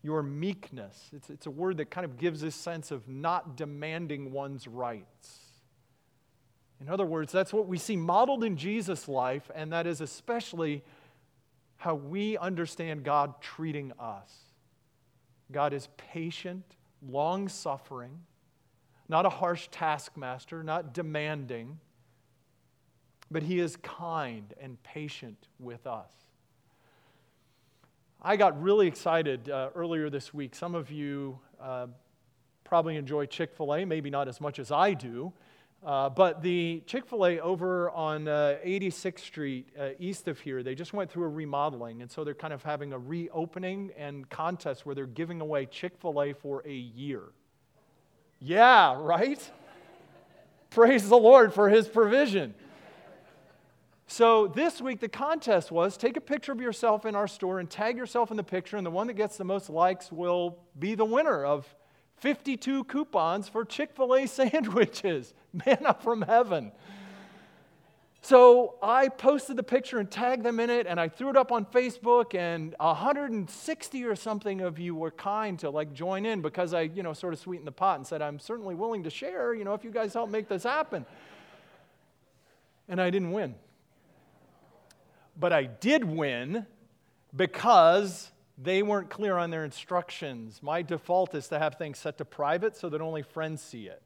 your 0.03 0.25
meekness. 0.25 1.11
It's, 1.13 1.31
it's 1.31 1.47
a 1.47 1.51
word 1.51 1.77
that 1.77 1.91
kind 1.93 2.05
of 2.05 2.19
gives 2.19 2.41
this 2.41 2.57
sense 2.57 2.91
of 2.91 3.09
not 3.09 3.57
demanding 3.57 4.33
one's 4.33 4.67
rights. 4.67 5.39
In 6.81 6.89
other 6.89 7.07
words, 7.07 7.31
that's 7.31 7.53
what 7.53 7.69
we 7.69 7.79
see 7.79 7.95
modeled 7.95 8.43
in 8.43 8.57
Jesus' 8.57 9.07
life, 9.07 9.49
and 9.55 9.73
that 9.73 9.87
is 9.87 10.01
especially 10.01 10.83
how 11.83 11.97
we 11.97 12.39
understand 12.39 13.03
God 13.03 13.41
treating 13.41 13.93
us. 13.99 14.33
God 15.51 15.73
is 15.73 15.89
patient, 15.97 16.65
long 17.05 17.49
suffering, 17.49 18.21
not 19.09 19.27
a 19.27 19.29
harsh 19.29 19.67
taskmaster, 19.73 20.63
not 20.63 20.95
demanding, 20.95 21.81
but 23.33 23.43
He 23.43 23.59
is 23.59 23.75
kind 23.83 24.55
and 24.61 24.81
patient 24.85 25.49
with 25.59 25.89
us. 25.89 26.13
I 28.23 28.37
got 28.37 28.63
really 28.63 28.87
excited 28.87 29.51
uh, 29.51 29.71
earlier 29.75 30.09
this 30.09 30.33
week. 30.33 30.55
Some 30.55 30.77
of 30.77 30.93
you 30.93 31.41
uh, 31.61 31.89
probably 32.63 32.95
enjoy 32.95 33.27
Chick 33.27 33.57
fil 33.57 33.75
A, 33.75 33.85
maybe 33.85 34.09
not 34.09 34.29
as 34.29 34.41
much 34.41 34.61
as 34.61 34.71
I 34.71 34.95
do. 34.95 35.33
Uh, 35.85 36.09
but 36.09 36.43
the 36.43 36.81
Chick 36.87 37.07
fil 37.07 37.27
A 37.27 37.41
over 37.41 37.91
on 37.91 38.29
uh, 38.29 38.57
86th 38.65 39.19
Street, 39.19 39.69
uh, 39.79 39.89
east 39.99 40.29
of 40.29 40.39
here, 40.39 40.63
they 40.63 40.77
just 40.77 40.93
went 40.93 41.11
through 41.11 41.25
a 41.25 41.29
remodeling. 41.29 42.03
And 42.03 42.11
so 42.11 42.23
they're 42.23 42.35
kind 42.35 42.53
of 42.53 42.63
having 42.63 42.93
a 42.93 42.99
reopening 42.99 43.91
and 43.97 44.29
contest 44.31 44.87
where 44.87 44.95
they're 44.95 45.07
giving 45.07 45.41
away 45.41 45.67
Chick 45.67 45.95
fil 46.01 46.23
A 46.23 46.35
for 46.35 46.63
a 46.65 46.73
year. 46.73 47.23
Yeah, 48.39 48.97
right? 48.97 49.51
Praise 50.71 51.09
the 51.09 51.19
Lord 51.19 51.53
for 51.53 51.69
his 51.69 51.89
provision. 51.89 52.55
So 54.07 54.47
this 54.47 54.81
week, 54.81 55.01
the 55.01 55.09
contest 55.09 55.73
was 55.73 55.97
take 55.97 56.17
a 56.17 56.21
picture 56.21 56.53
of 56.53 56.61
yourself 56.61 57.07
in 57.07 57.17
our 57.17 57.27
store 57.27 57.59
and 57.59 57.69
tag 57.69 57.97
yourself 57.97 58.31
in 58.31 58.37
the 58.37 58.45
picture, 58.45 58.77
and 58.77 58.87
the 58.87 58.91
one 58.91 59.09
that 59.09 59.15
gets 59.15 59.37
the 59.37 59.45
most 59.45 59.69
likes 59.69 60.13
will 60.13 60.59
be 60.79 60.95
the 60.95 61.05
winner 61.05 61.45
of 61.45 61.67
52 62.23 62.85
coupons 62.85 63.49
for 63.49 63.65
Chick 63.65 63.91
fil 63.97 64.15
A 64.15 64.27
sandwiches, 64.29 65.35
manna 65.53 65.97
from 66.01 66.23
heaven. 66.23 66.71
So 68.25 68.77
I 68.81 69.09
posted 69.09 69.57
the 69.57 69.65
picture 69.65 69.99
and 69.99 70.09
tagged 70.09 70.45
them 70.45 70.61
in 70.61 70.71
it, 70.71 70.87
and 70.87 71.01
I 71.01 71.09
threw 71.09 71.31
it 71.31 71.37
up 71.37 71.51
on 71.51 71.67
Facebook, 71.67 72.37
and 72.37 72.77
160 72.79 74.05
or 74.05 74.15
something 74.15 74.61
of 74.61 74.79
you 74.79 74.95
were 74.95 75.11
kind 75.11 75.59
to 75.59 75.71
like 75.71 75.93
join 75.93 76.25
in 76.25 76.41
because 76.41 76.73
I, 76.73 76.83
you 76.83 77.03
know, 77.03 77.13
sort 77.13 77.33
of 77.33 77.41
sweetened 77.41 77.67
the 77.67 77.73
pot 77.73 77.97
and 77.97 78.07
said, 78.07 78.23
I'm 78.23 78.39
certainly 78.39 78.77
willing 78.77 79.03
to 79.03 79.11
share, 79.11 79.53
you 79.53 79.65
know, 79.65 79.75
if 79.75 79.83
you 79.83 79.91
guys 79.91 80.15
help 80.15 80.31
make 80.31 80.49
this 80.49 80.63
happen. 80.63 81.05
And 82.89 83.01
I 83.01 83.11
didn't 83.11 83.33
win. 83.33 83.57
But 85.37 85.53
I 85.53 85.65
did 85.65 86.05
win 86.05 86.67
because 87.35 88.31
they 88.59 88.83
weren't 88.83 89.11
clear 89.11 89.37
on 89.37 89.51
their 89.51 89.65
instructions. 89.65 90.63
My 90.63 90.83
default 90.83 91.35
is 91.35 91.49
to 91.49 91.59
have 91.59 91.77
things 91.77 91.99
set 91.99 92.19
to 92.19 92.25
private 92.25 92.77
so 92.77 92.89
that 92.91 93.01
only 93.01 93.23
friends 93.23 93.63
see 93.63 93.87
it. 93.87 94.03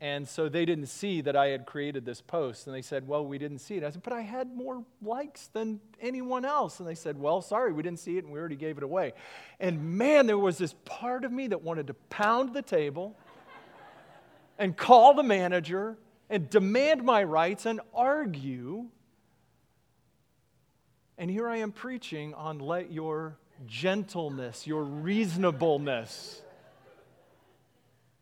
And 0.00 0.28
so 0.28 0.48
they 0.48 0.64
didn't 0.64 0.88
see 0.88 1.20
that 1.22 1.34
I 1.34 1.46
had 1.46 1.66
created 1.66 2.04
this 2.04 2.20
post. 2.20 2.66
And 2.66 2.76
they 2.76 2.82
said, 2.82 3.08
Well, 3.08 3.24
we 3.24 3.38
didn't 3.38 3.60
see 3.60 3.76
it. 3.76 3.84
I 3.84 3.90
said, 3.90 4.02
But 4.02 4.12
I 4.12 4.20
had 4.20 4.54
more 4.54 4.84
likes 5.02 5.46
than 5.48 5.80
anyone 6.00 6.44
else. 6.44 6.78
And 6.78 6.88
they 6.88 6.94
said, 6.94 7.18
Well, 7.18 7.40
sorry, 7.40 7.72
we 7.72 7.82
didn't 7.82 8.00
see 8.00 8.18
it 8.18 8.24
and 8.24 8.32
we 8.32 8.38
already 8.38 8.56
gave 8.56 8.76
it 8.76 8.82
away. 8.82 9.12
And 9.60 9.96
man, 9.96 10.26
there 10.26 10.38
was 10.38 10.58
this 10.58 10.74
part 10.84 11.24
of 11.24 11.32
me 11.32 11.46
that 11.48 11.62
wanted 11.62 11.86
to 11.86 11.94
pound 11.94 12.54
the 12.54 12.62
table 12.62 13.16
and 14.58 14.76
call 14.76 15.14
the 15.14 15.22
manager 15.22 15.96
and 16.28 16.50
demand 16.50 17.02
my 17.02 17.24
rights 17.24 17.64
and 17.64 17.80
argue. 17.94 18.86
And 21.16 21.30
here 21.30 21.48
I 21.48 21.58
am 21.58 21.72
preaching 21.72 22.34
on 22.34 22.58
let 22.58 22.92
your 22.92 23.36
gentleness, 23.66 24.66
your 24.66 24.82
reasonableness, 24.82 26.42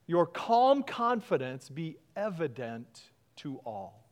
your 0.05 0.25
calm 0.25 0.83
confidence 0.83 1.69
be 1.69 1.97
evident 2.15 3.01
to 3.37 3.59
all. 3.65 4.03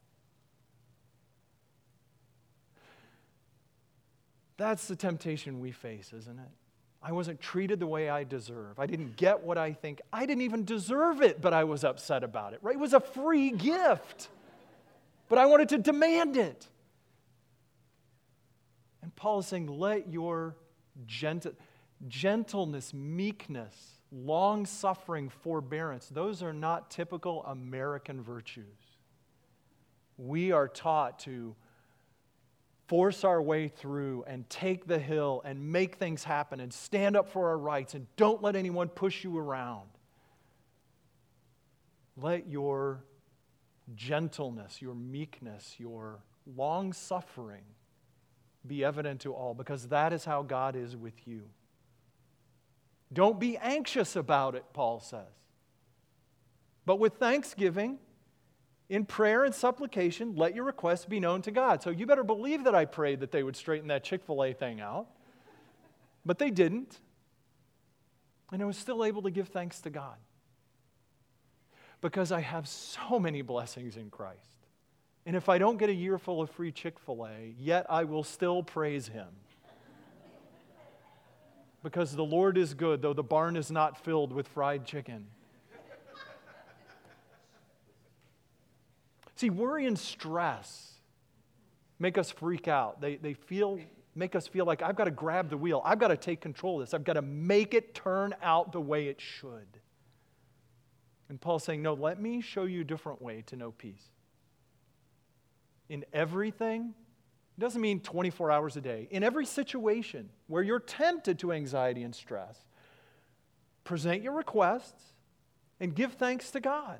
That's 4.58 4.88
the 4.88 4.96
temptation 4.96 5.60
we 5.60 5.72
face, 5.72 6.14
isn't 6.14 6.40
it? 6.40 6.50
I 7.04 7.14
wasn't 7.14 7.42
treated 7.42 7.80
the 7.80 7.88
way 7.88 8.10
I 8.10 8.24
deserve. 8.24 8.80
I 8.80 8.86
didn't 8.86 9.16
get 9.16 9.42
what 9.42 9.58
I 9.58 9.74
think. 9.74 10.02
I 10.14 10.28
didn't 10.28 10.44
even 10.44 10.66
deserve 10.66 11.22
it, 11.22 11.42
but 11.42 11.52
I 11.52 11.64
was 11.64 11.84
upset 11.84 12.24
about 12.24 12.54
it, 12.54 12.60
right? 12.62 12.76
It 12.76 12.80
was 12.80 12.94
a 12.94 13.00
free 13.00 13.50
gift, 13.50 14.30
but 15.30 15.40
I 15.40 15.48
wanted 15.48 15.70
to 15.70 15.80
demand 15.80 16.38
it. 16.38 16.68
Paul 19.22 19.38
is 19.38 19.46
saying, 19.46 19.68
let 19.68 20.12
your 20.12 20.56
gentle, 21.06 21.52
gentleness, 22.08 22.92
meekness, 22.92 23.76
long 24.12 24.66
suffering, 24.66 25.30
forbearance, 25.30 26.08
those 26.08 26.42
are 26.42 26.54
not 26.54 26.90
typical 26.90 27.44
American 27.44 28.24
virtues. 28.24 28.66
We 30.18 30.52
are 30.52 30.68
taught 30.68 31.20
to 31.20 31.56
force 32.88 33.24
our 33.24 33.40
way 33.40 33.68
through 33.68 34.24
and 34.26 34.50
take 34.50 34.88
the 34.88 34.98
hill 34.98 35.44
and 35.46 35.72
make 35.72 35.98
things 35.98 36.24
happen 36.24 36.60
and 36.60 36.74
stand 36.74 37.16
up 37.16 37.30
for 37.30 37.50
our 37.50 37.60
rights 37.60 37.94
and 37.94 38.08
don't 38.16 38.42
let 38.42 38.56
anyone 38.56 38.90
push 38.90 39.24
you 39.24 39.38
around. 39.38 39.88
Let 42.18 42.50
your 42.50 43.04
gentleness, 43.94 44.82
your 44.82 44.96
meekness, 44.96 45.76
your 45.78 46.24
long 46.48 46.92
suffering 46.92 47.66
be 48.66 48.84
evident 48.84 49.22
to 49.22 49.34
all 49.34 49.54
because 49.54 49.88
that 49.88 50.14
is 50.14 50.26
how 50.26 50.44
God 50.44 50.76
is 50.76 50.96
with 50.96 51.28
you. 51.28 51.44
Don't 53.14 53.40
be 53.40 53.58
anxious 53.58 54.16
about 54.16 54.56
it, 54.56 54.64
Paul 54.74 55.00
says. 55.00 55.26
But 56.86 56.98
with 56.98 57.14
thanksgiving, 57.14 58.00
in 58.90 59.06
prayer 59.06 59.44
and 59.44 59.54
supplication, 59.54 60.36
let 60.36 60.56
your 60.56 60.66
requests 60.66 61.06
be 61.06 61.20
known 61.20 61.42
to 61.44 61.52
God. 61.52 61.82
So 61.82 61.90
you 61.90 62.06
better 62.06 62.24
believe 62.24 62.66
that 62.66 62.76
I 62.76 62.86
prayed 62.86 63.22
that 63.22 63.32
they 63.32 63.44
would 63.44 63.56
straighten 63.56 63.88
that 63.88 64.04
Chick 64.04 64.24
fil 64.24 64.44
A 64.44 64.54
thing 64.54 64.82
out. 64.82 65.08
But 66.26 66.40
they 66.40 66.52
didn't. 66.52 67.00
And 68.52 68.62
I 68.62 68.66
was 68.66 68.78
still 68.78 69.06
able 69.06 69.22
to 69.24 69.32
give 69.32 69.48
thanks 69.48 69.80
to 69.82 69.90
God. 69.90 70.16
Because 72.02 72.32
I 72.32 72.42
have 72.42 72.68
so 72.68 73.20
many 73.20 73.42
blessings 73.42 73.96
in 73.96 74.10
Christ. 74.10 74.51
And 75.26 75.36
if 75.36 75.50
I 75.50 75.58
don't 75.58 75.78
get 75.78 75.90
a 75.90 75.94
year 75.94 76.18
full 76.18 76.42
of 76.42 76.50
free 76.50 76.72
Chick 76.72 77.00
fil 77.00 77.26
A, 77.26 77.54
yet 77.60 77.86
I 77.90 78.04
will 78.04 78.24
still 78.24 78.64
praise 78.64 79.08
Him 79.08 79.28
because 81.84 82.16
the 82.16 82.24
Lord 82.24 82.58
is 82.58 82.74
good, 82.74 83.02
though 83.02 83.14
the 83.14 83.24
barn 83.24 83.56
is 83.56 83.72
not 83.72 84.04
filled 84.04 84.32
with 84.32 84.48
fried 84.48 84.86
chicken. 84.86 85.28
See, 89.36 89.50
worry 89.50 89.88
and 89.88 89.98
stress 89.98 90.92
make 92.02 92.18
us 92.18 92.32
freak 92.32 92.68
out. 92.68 93.00
They, 93.00 93.16
they 93.16 93.34
feel, 93.34 93.80
make 94.16 94.36
us 94.36 94.48
feel 94.48 94.66
like 94.66 94.82
I've 94.82 94.96
got 94.96 95.06
to 95.06 95.12
grab 95.12 95.50
the 95.50 95.58
wheel. 95.58 95.82
I've 95.86 96.00
got 96.00 96.10
to 96.10 96.18
take 96.18 96.42
control 96.42 96.82
of 96.82 96.88
this. 96.88 96.94
I've 96.94 97.04
got 97.04 97.14
to 97.14 97.22
make 97.22 97.74
it 97.74 97.94
turn 97.94 98.36
out 98.42 98.72
the 98.72 98.82
way 98.82 99.08
it 99.08 99.22
should. 99.22 99.80
And 101.30 101.40
Paul's 101.40 101.64
saying, 101.64 101.82
No, 101.82 101.94
let 101.94 102.20
me 102.20 102.42
show 102.42 102.64
you 102.64 102.82
a 102.82 102.84
different 102.84 103.22
way 103.22 103.44
to 103.48 103.56
know 103.56 103.72
peace. 103.72 104.10
In 105.92 106.06
everything, 106.14 106.94
it 107.58 107.60
doesn't 107.60 107.82
mean 107.82 108.00
24 108.00 108.50
hours 108.50 108.78
a 108.78 108.82
day. 108.82 109.10
In 109.12 109.26
every 109.26 109.46
situation 109.46 110.30
where 110.48 110.64
you're 110.64 110.80
tempted 110.80 111.38
to 111.40 111.52
anxiety 111.52 112.04
and 112.04 112.16
stress, 112.16 112.58
present 113.84 114.24
your 114.24 114.32
requests 114.32 115.04
and 115.82 115.94
give 115.94 116.14
thanks 116.14 116.50
to 116.52 116.62
God. 116.62 117.00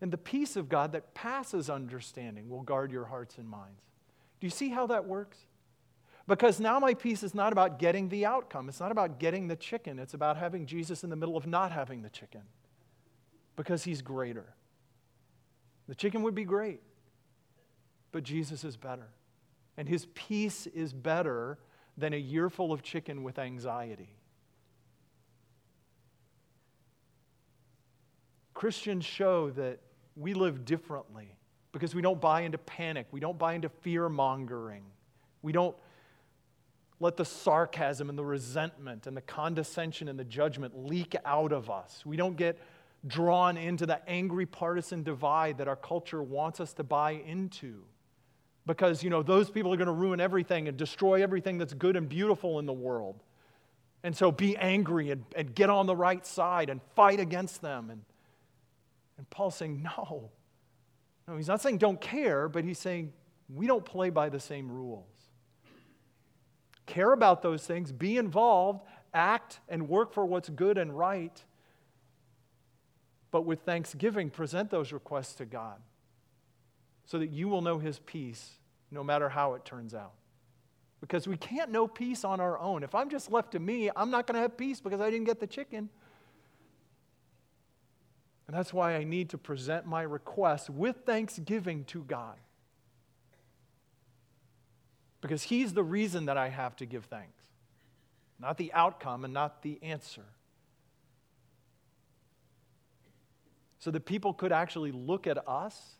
And 0.00 0.12
the 0.12 0.18
peace 0.18 0.54
of 0.54 0.68
God 0.68 0.92
that 0.92 1.14
passes 1.14 1.68
understanding 1.68 2.48
will 2.48 2.62
guard 2.62 2.92
your 2.92 3.06
hearts 3.06 3.38
and 3.38 3.48
minds. 3.48 3.82
Do 4.38 4.46
you 4.46 4.52
see 4.52 4.68
how 4.68 4.86
that 4.86 5.06
works? 5.06 5.38
Because 6.28 6.60
now 6.60 6.78
my 6.78 6.94
peace 6.94 7.24
is 7.24 7.34
not 7.34 7.52
about 7.52 7.80
getting 7.80 8.08
the 8.08 8.24
outcome. 8.24 8.68
It's 8.68 8.78
not 8.78 8.92
about 8.92 9.18
getting 9.18 9.48
the 9.48 9.56
chicken. 9.56 9.98
It's 9.98 10.14
about 10.14 10.36
having 10.36 10.64
Jesus 10.64 11.02
in 11.02 11.10
the 11.10 11.16
middle 11.16 11.36
of 11.36 11.44
not 11.44 11.72
having 11.72 12.02
the 12.02 12.10
chicken 12.10 12.42
because 13.56 13.82
he's 13.82 14.00
greater. 14.00 14.54
The 15.88 15.96
chicken 15.96 16.22
would 16.22 16.36
be 16.36 16.44
great, 16.44 16.82
but 18.12 18.22
Jesus 18.22 18.64
is 18.64 18.76
better. 18.76 19.08
And 19.76 19.88
his 19.88 20.06
peace 20.14 20.66
is 20.66 20.92
better 20.92 21.58
than 21.96 22.12
a 22.12 22.18
year 22.18 22.48
full 22.50 22.72
of 22.72 22.82
chicken 22.82 23.22
with 23.22 23.38
anxiety. 23.38 24.16
Christians 28.54 29.04
show 29.04 29.50
that 29.50 29.78
we 30.16 30.34
live 30.34 30.64
differently 30.64 31.36
because 31.70 31.94
we 31.94 32.02
don't 32.02 32.20
buy 32.20 32.40
into 32.40 32.58
panic. 32.58 33.06
We 33.12 33.20
don't 33.20 33.38
buy 33.38 33.54
into 33.54 33.68
fear 33.68 34.08
mongering. 34.08 34.82
We 35.42 35.52
don't 35.52 35.76
let 37.00 37.16
the 37.16 37.24
sarcasm 37.24 38.08
and 38.08 38.18
the 38.18 38.24
resentment 38.24 39.06
and 39.06 39.16
the 39.16 39.20
condescension 39.20 40.08
and 40.08 40.18
the 40.18 40.24
judgment 40.24 40.76
leak 40.76 41.14
out 41.24 41.52
of 41.52 41.70
us. 41.70 42.04
We 42.04 42.16
don't 42.16 42.36
get 42.36 42.58
drawn 43.06 43.56
into 43.56 43.86
the 43.86 44.06
angry 44.08 44.46
partisan 44.46 45.04
divide 45.04 45.58
that 45.58 45.68
our 45.68 45.76
culture 45.76 46.22
wants 46.22 46.58
us 46.58 46.72
to 46.74 46.82
buy 46.82 47.12
into 47.12 47.84
because, 48.68 49.02
you 49.02 49.08
know, 49.08 49.22
those 49.22 49.50
people 49.50 49.72
are 49.72 49.78
going 49.78 49.86
to 49.86 49.92
ruin 49.92 50.20
everything 50.20 50.68
and 50.68 50.76
destroy 50.76 51.22
everything 51.22 51.56
that's 51.56 51.72
good 51.72 51.96
and 51.96 52.06
beautiful 52.06 52.58
in 52.58 52.66
the 52.66 52.72
world. 52.72 53.24
And 54.04 54.14
so 54.14 54.30
be 54.30 54.58
angry 54.58 55.10
and, 55.10 55.24
and 55.34 55.54
get 55.54 55.70
on 55.70 55.86
the 55.86 55.96
right 55.96 56.24
side 56.24 56.68
and 56.68 56.82
fight 56.94 57.18
against 57.18 57.62
them. 57.62 57.88
And, 57.88 58.02
and 59.16 59.28
Paul's 59.30 59.56
saying, 59.56 59.82
no. 59.82 60.30
No, 61.26 61.36
he's 61.36 61.48
not 61.48 61.62
saying 61.62 61.78
don't 61.78 62.00
care, 62.00 62.46
but 62.46 62.62
he's 62.62 62.78
saying 62.78 63.14
we 63.52 63.66
don't 63.66 63.84
play 63.86 64.10
by 64.10 64.28
the 64.28 64.38
same 64.38 64.70
rules. 64.70 65.08
Care 66.84 67.12
about 67.12 67.40
those 67.40 67.66
things, 67.66 67.90
be 67.90 68.18
involved, 68.18 68.82
act, 69.14 69.60
and 69.70 69.88
work 69.88 70.12
for 70.12 70.26
what's 70.26 70.50
good 70.50 70.76
and 70.76 70.96
right. 70.96 71.42
But 73.30 73.46
with 73.46 73.60
thanksgiving, 73.62 74.28
present 74.28 74.70
those 74.70 74.92
requests 74.92 75.34
to 75.36 75.46
God 75.46 75.78
so 77.08 77.18
that 77.18 77.30
you 77.30 77.48
will 77.48 77.62
know 77.62 77.78
his 77.78 77.98
peace 77.98 78.50
no 78.90 79.02
matter 79.02 79.30
how 79.30 79.54
it 79.54 79.64
turns 79.64 79.94
out. 79.94 80.12
Because 81.00 81.26
we 81.26 81.38
can't 81.38 81.70
know 81.70 81.88
peace 81.88 82.22
on 82.22 82.38
our 82.38 82.58
own. 82.58 82.82
If 82.82 82.94
I'm 82.94 83.08
just 83.08 83.32
left 83.32 83.52
to 83.52 83.58
me, 83.58 83.90
I'm 83.96 84.10
not 84.10 84.26
going 84.26 84.34
to 84.34 84.42
have 84.42 84.58
peace 84.58 84.80
because 84.80 85.00
I 85.00 85.10
didn't 85.10 85.24
get 85.24 85.40
the 85.40 85.46
chicken. 85.46 85.88
And 88.46 88.56
that's 88.56 88.74
why 88.74 88.94
I 88.94 89.04
need 89.04 89.30
to 89.30 89.38
present 89.38 89.86
my 89.86 90.02
request 90.02 90.68
with 90.68 90.96
thanksgiving 91.06 91.84
to 91.84 92.04
God. 92.04 92.36
Because 95.22 95.42
He's 95.42 95.72
the 95.72 95.82
reason 95.82 96.26
that 96.26 96.36
I 96.36 96.50
have 96.50 96.76
to 96.76 96.86
give 96.86 97.06
thanks, 97.06 97.42
not 98.38 98.58
the 98.58 98.70
outcome 98.74 99.24
and 99.24 99.32
not 99.32 99.62
the 99.62 99.78
answer. 99.82 100.24
So 103.78 103.90
that 103.92 104.04
people 104.04 104.34
could 104.34 104.52
actually 104.52 104.92
look 104.92 105.26
at 105.26 105.48
us 105.48 105.97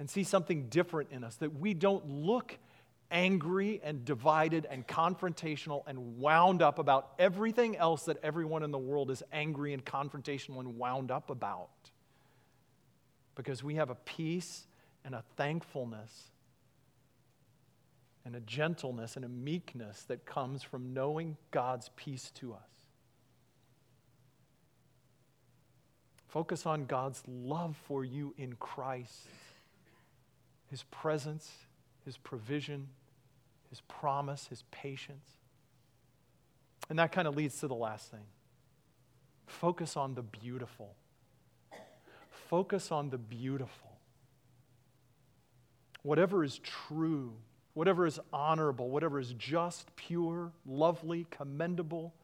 and 0.00 0.08
see 0.08 0.24
something 0.24 0.68
different 0.68 1.10
in 1.12 1.22
us, 1.22 1.36
that 1.36 1.60
we 1.60 1.74
don't 1.74 2.08
look 2.08 2.58
angry 3.10 3.80
and 3.84 4.02
divided 4.04 4.66
and 4.70 4.86
confrontational 4.86 5.82
and 5.86 6.18
wound 6.18 6.62
up 6.62 6.78
about 6.78 7.12
everything 7.18 7.76
else 7.76 8.04
that 8.04 8.16
everyone 8.22 8.62
in 8.62 8.70
the 8.70 8.78
world 8.78 9.10
is 9.10 9.22
angry 9.30 9.74
and 9.74 9.84
confrontational 9.84 10.58
and 10.58 10.78
wound 10.78 11.10
up 11.10 11.28
about. 11.28 11.68
Because 13.34 13.62
we 13.62 13.74
have 13.74 13.90
a 13.90 13.94
peace 13.94 14.64
and 15.04 15.14
a 15.14 15.22
thankfulness 15.36 16.30
and 18.24 18.34
a 18.34 18.40
gentleness 18.40 19.16
and 19.16 19.24
a 19.24 19.28
meekness 19.28 20.04
that 20.04 20.24
comes 20.24 20.62
from 20.62 20.94
knowing 20.94 21.36
God's 21.50 21.90
peace 21.96 22.30
to 22.36 22.54
us. 22.54 22.60
Focus 26.28 26.64
on 26.64 26.86
God's 26.86 27.22
love 27.26 27.76
for 27.86 28.02
you 28.04 28.34
in 28.38 28.54
Christ, 28.54 29.26
His 30.70 30.84
presence, 30.84 31.50
His 32.04 32.16
provision, 32.16 32.88
His 33.68 33.80
promise, 33.82 34.46
His 34.46 34.64
patience. 34.70 35.28
And 36.88 36.98
that 36.98 37.12
kind 37.12 37.28
of 37.28 37.36
leads 37.36 37.58
to 37.60 37.68
the 37.68 37.74
last 37.74 38.10
thing. 38.10 38.24
Focus 39.46 39.96
on 39.96 40.14
the 40.14 40.22
beautiful. 40.22 40.94
Focus 42.48 42.90
on 42.90 43.10
the 43.10 43.18
beautiful. 43.18 43.90
Whatever 46.02 46.42
is 46.42 46.58
true, 46.58 47.32
whatever 47.74 48.06
is 48.06 48.18
honorable, 48.32 48.90
whatever 48.90 49.20
is 49.20 49.32
just, 49.34 49.94
pure, 49.96 50.52
lovely, 50.64 51.26
commendable, 51.30 52.14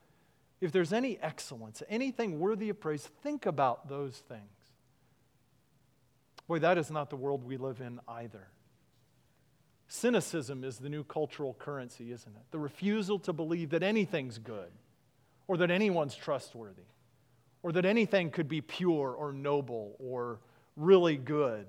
if 0.61 0.73
there's 0.73 0.93
any 0.93 1.19
excellence, 1.21 1.83
anything 1.89 2.41
worthy 2.41 2.71
of 2.71 2.81
praise, 2.81 3.09
think 3.23 3.45
about 3.45 3.89
those 3.89 4.23
things. 4.29 4.56
Boy, 6.49 6.61
that 6.61 6.79
is 6.79 6.91
not 6.91 7.11
the 7.11 7.17
world 7.17 7.45
we 7.45 7.57
live 7.57 7.81
in 7.81 8.01
either. 8.07 8.49
Cynicism 9.89 10.65
is 10.65 10.79
the 10.79 10.89
new 10.89 11.05
cultural 11.05 11.55
currency, 11.55 12.11
isn't 12.13 12.35
it? 12.35 12.43
The 12.51 12.59
refusal 12.59 13.19
to 13.21 13.33
believe 13.33 13.71
that 13.71 13.83
anything's 13.83 14.39
good, 14.39 14.71
or 15.47 15.57
that 15.59 15.71
anyone's 15.71 16.15
trustworthy, 16.15 16.83
or 17.63 17.73
that 17.73 17.85
anything 17.85 18.31
could 18.31 18.49
be 18.49 18.61
pure 18.61 19.13
or 19.13 19.33
noble 19.33 19.97
or 19.99 20.41
really 20.77 21.17
good. 21.17 21.67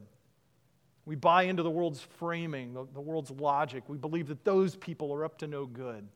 We 1.05 1.15
buy 1.15 1.43
into 1.43 1.63
the 1.63 1.69
world's 1.69 2.01
framing, 2.01 2.73
the, 2.73 2.85
the 2.93 3.01
world's 3.01 3.31
logic. 3.31 3.83
We 3.87 3.97
believe 3.97 4.27
that 4.27 4.43
those 4.43 4.75
people 4.75 5.13
are 5.13 5.23
up 5.23 5.37
to 5.39 5.47
no 5.47 5.65
good. 5.65 6.07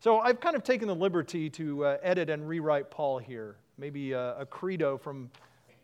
So 0.00 0.18
I've 0.18 0.40
kind 0.40 0.56
of 0.56 0.64
taken 0.64 0.88
the 0.88 0.94
liberty 0.94 1.50
to 1.50 1.84
uh, 1.84 1.96
edit 2.02 2.30
and 2.30 2.48
rewrite 2.48 2.90
Paul 2.90 3.18
here, 3.18 3.56
maybe 3.78 4.12
a, 4.12 4.38
a 4.38 4.46
credo 4.46 4.96
from 4.96 5.30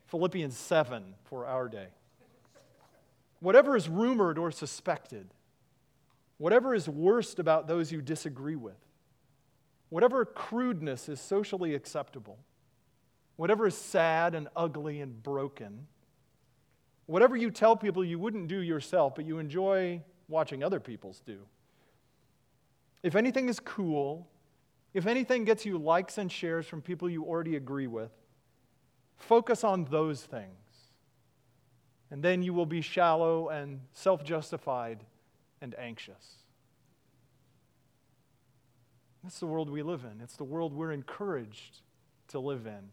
Philippians 0.06 0.56
7 0.56 1.14
for 1.24 1.46
our 1.46 1.68
day. 1.68 1.88
Whatever 3.40 3.76
is 3.76 3.88
rumored 3.88 4.38
or 4.38 4.50
suspected, 4.50 5.28
whatever 6.38 6.74
is 6.74 6.88
worst 6.88 7.38
about 7.38 7.66
those 7.66 7.92
you 7.92 8.00
disagree 8.00 8.56
with, 8.56 8.78
whatever 9.88 10.24
crudeness 10.24 11.08
is 11.08 11.20
socially 11.20 11.74
acceptable, 11.74 12.38
whatever 13.36 13.66
is 13.66 13.76
sad 13.76 14.34
and 14.34 14.48
ugly 14.56 15.00
and 15.00 15.22
broken, 15.22 15.86
whatever 17.06 17.36
you 17.36 17.50
tell 17.50 17.76
people 17.76 18.04
you 18.04 18.18
wouldn't 18.18 18.48
do 18.48 18.58
yourself, 18.58 19.14
but 19.14 19.26
you 19.26 19.38
enjoy 19.38 20.00
watching 20.28 20.62
other 20.62 20.80
people's 20.80 21.20
do 21.20 21.38
if 23.06 23.14
anything 23.14 23.48
is 23.48 23.60
cool, 23.60 24.26
if 24.92 25.06
anything 25.06 25.44
gets 25.44 25.64
you 25.64 25.78
likes 25.78 26.18
and 26.18 26.30
shares 26.30 26.66
from 26.66 26.82
people 26.82 27.08
you 27.08 27.24
already 27.24 27.54
agree 27.54 27.86
with, 27.86 28.10
focus 29.16 29.62
on 29.62 29.84
those 29.84 30.22
things. 30.22 30.65
And 32.10 32.22
then 32.22 32.42
you 32.42 32.54
will 32.54 32.66
be 32.66 32.80
shallow 32.80 33.48
and 33.48 33.80
self 33.92 34.24
justified 34.24 35.04
and 35.60 35.74
anxious. 35.78 36.36
That's 39.22 39.40
the 39.40 39.46
world 39.46 39.70
we 39.70 39.82
live 39.82 40.04
in. 40.04 40.20
It's 40.20 40.36
the 40.36 40.44
world 40.44 40.72
we're 40.72 40.92
encouraged 40.92 41.80
to 42.28 42.38
live 42.38 42.66
in. 42.66 42.90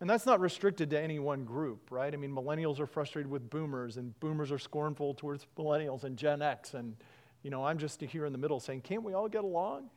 And 0.00 0.08
that's 0.08 0.26
not 0.26 0.40
restricted 0.40 0.90
to 0.90 1.00
any 1.00 1.18
one 1.18 1.44
group, 1.44 1.90
right? 1.90 2.12
I 2.14 2.16
mean, 2.16 2.30
millennials 2.30 2.78
are 2.80 2.86
frustrated 2.86 3.30
with 3.30 3.50
boomers, 3.50 3.96
and 3.96 4.18
boomers 4.20 4.50
are 4.50 4.58
scornful 4.58 5.14
towards 5.14 5.46
millennials 5.58 6.04
and 6.04 6.16
Gen 6.16 6.40
X, 6.40 6.74
and 6.74 6.96
you 7.42 7.50
know, 7.50 7.64
I'm 7.64 7.78
just 7.78 8.00
here 8.00 8.26
in 8.26 8.32
the 8.32 8.38
middle 8.38 8.60
saying, 8.60 8.82
can't 8.82 9.02
we 9.02 9.14
all 9.14 9.28
get 9.28 9.44
along? 9.44 9.90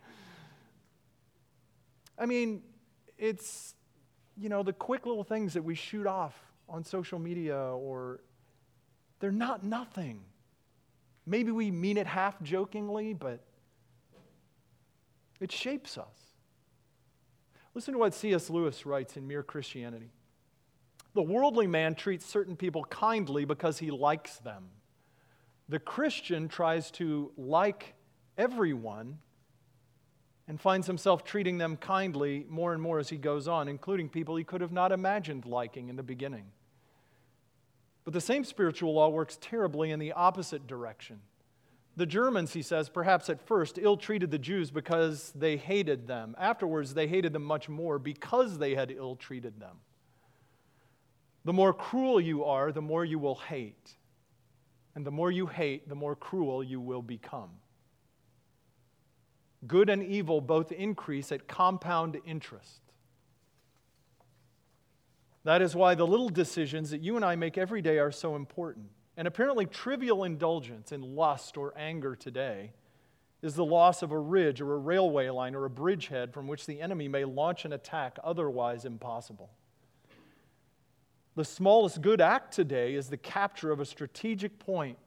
I 2.17 2.25
mean, 2.25 2.61
it's, 3.17 3.75
you 4.37 4.49
know, 4.49 4.63
the 4.63 4.73
quick 4.73 5.05
little 5.05 5.23
things 5.23 5.53
that 5.53 5.63
we 5.63 5.75
shoot 5.75 6.07
off 6.07 6.33
on 6.69 6.83
social 6.83 7.19
media 7.19 7.57
or 7.57 8.19
they're 9.19 9.31
not 9.31 9.63
nothing. 9.63 10.21
Maybe 11.25 11.51
we 11.51 11.71
mean 11.71 11.97
it 11.97 12.07
half 12.07 12.41
jokingly, 12.41 13.13
but 13.13 13.41
it 15.39 15.51
shapes 15.51 15.97
us. 15.97 16.33
Listen 17.73 17.93
to 17.93 17.99
what 17.99 18.13
C.S. 18.13 18.49
Lewis 18.49 18.85
writes 18.85 19.17
in 19.17 19.27
Mere 19.27 19.43
Christianity. 19.43 20.11
The 21.13 21.21
worldly 21.21 21.67
man 21.67 21.95
treats 21.95 22.25
certain 22.25 22.55
people 22.55 22.83
kindly 22.85 23.45
because 23.45 23.77
he 23.77 23.91
likes 23.91 24.37
them. 24.37 24.65
The 25.69 25.79
Christian 25.79 26.47
tries 26.47 26.91
to 26.91 27.31
like 27.37 27.93
everyone 28.37 29.19
and 30.47 30.59
finds 30.59 30.87
himself 30.87 31.23
treating 31.23 31.57
them 31.57 31.77
kindly 31.77 32.45
more 32.49 32.73
and 32.73 32.81
more 32.81 32.99
as 32.99 33.09
he 33.09 33.17
goes 33.17 33.47
on, 33.47 33.67
including 33.67 34.09
people 34.09 34.35
he 34.35 34.43
could 34.43 34.61
have 34.61 34.71
not 34.71 34.91
imagined 34.91 35.45
liking 35.45 35.89
in 35.89 35.95
the 35.95 36.03
beginning. 36.03 36.45
But 38.03 38.13
the 38.13 38.21
same 38.21 38.43
spiritual 38.43 38.93
law 38.93 39.09
works 39.09 39.37
terribly 39.39 39.91
in 39.91 39.99
the 39.99 40.11
opposite 40.11 40.67
direction. 40.67 41.21
The 41.95 42.05
Germans, 42.05 42.53
he 42.53 42.63
says, 42.63 42.89
perhaps 42.89 43.29
at 43.29 43.45
first 43.45 43.77
ill 43.79 43.97
treated 43.97 44.31
the 44.31 44.39
Jews 44.39 44.71
because 44.71 45.31
they 45.35 45.57
hated 45.57 46.07
them. 46.07 46.35
Afterwards, 46.39 46.93
they 46.93 47.07
hated 47.07 47.33
them 47.33 47.43
much 47.43 47.69
more 47.69 47.99
because 47.99 48.57
they 48.57 48.73
had 48.73 48.91
ill 48.91 49.15
treated 49.15 49.59
them. 49.59 49.77
The 51.45 51.53
more 51.53 51.73
cruel 51.73 52.19
you 52.19 52.45
are, 52.45 52.71
the 52.71 52.81
more 52.81 53.05
you 53.05 53.19
will 53.19 53.35
hate. 53.35 53.95
And 54.95 55.05
the 55.05 55.11
more 55.11 55.31
you 55.31 55.45
hate, 55.45 55.87
the 55.87 55.95
more 55.95 56.15
cruel 56.15 56.63
you 56.63 56.79
will 56.79 57.01
become. 57.01 57.51
Good 59.67 59.89
and 59.89 60.03
evil 60.03 60.41
both 60.41 60.71
increase 60.71 61.31
at 61.31 61.47
compound 61.47 62.19
interest. 62.25 62.81
That 65.43 65.61
is 65.61 65.75
why 65.75 65.95
the 65.95 66.07
little 66.07 66.29
decisions 66.29 66.89
that 66.91 67.01
you 67.01 67.15
and 67.15 67.25
I 67.25 67.35
make 67.35 67.57
every 67.57 67.81
day 67.81 67.99
are 67.99 68.11
so 68.11 68.35
important. 68.35 68.87
And 69.17 69.27
apparently, 69.27 69.65
trivial 69.65 70.23
indulgence 70.23 70.91
in 70.91 71.01
lust 71.15 71.57
or 71.57 71.73
anger 71.77 72.15
today 72.15 72.71
is 73.41 73.55
the 73.55 73.65
loss 73.65 74.01
of 74.01 74.11
a 74.11 74.17
ridge 74.17 74.61
or 74.61 74.73
a 74.73 74.77
railway 74.77 75.29
line 75.29 75.53
or 75.53 75.65
a 75.65 75.69
bridgehead 75.69 76.33
from 76.33 76.47
which 76.47 76.65
the 76.65 76.79
enemy 76.79 77.09
may 77.09 77.25
launch 77.25 77.65
an 77.65 77.73
attack 77.73 78.17
otherwise 78.23 78.85
impossible. 78.85 79.51
The 81.35 81.43
smallest 81.43 82.01
good 82.01 82.21
act 82.21 82.53
today 82.53 82.95
is 82.95 83.09
the 83.09 83.17
capture 83.17 83.71
of 83.71 83.79
a 83.79 83.85
strategic 83.85 84.59
point 84.59 84.97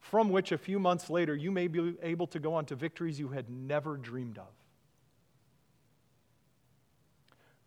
from 0.00 0.30
which 0.30 0.52
a 0.52 0.58
few 0.58 0.78
months 0.78 1.10
later 1.10 1.36
you 1.36 1.50
may 1.50 1.68
be 1.68 1.94
able 2.02 2.26
to 2.28 2.38
go 2.38 2.54
on 2.54 2.64
to 2.66 2.74
victories 2.74 3.20
you 3.20 3.28
had 3.28 3.48
never 3.50 3.96
dreamed 3.96 4.38
of. 4.38 4.48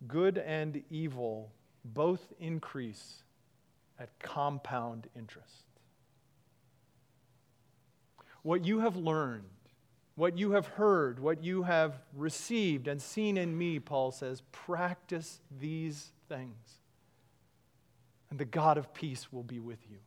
Good 0.07 0.37
and 0.37 0.83
evil 0.89 1.51
both 1.85 2.33
increase 2.39 3.23
at 3.99 4.09
compound 4.19 5.07
interest. 5.15 5.63
What 8.41 8.65
you 8.65 8.79
have 8.79 8.97
learned, 8.97 9.43
what 10.15 10.37
you 10.37 10.51
have 10.51 10.67
heard, 10.67 11.19
what 11.19 11.43
you 11.43 11.63
have 11.63 12.01
received 12.13 12.87
and 12.87 13.01
seen 13.01 13.37
in 13.37 13.57
me, 13.57 13.79
Paul 13.79 14.11
says, 14.11 14.41
practice 14.51 15.39
these 15.59 16.11
things 16.27 16.79
and 18.33 18.39
the 18.39 18.45
God 18.45 18.79
of 18.79 18.91
peace 18.95 19.31
will 19.31 19.43
be 19.43 19.59
with 19.59 19.77
you. 19.91 19.97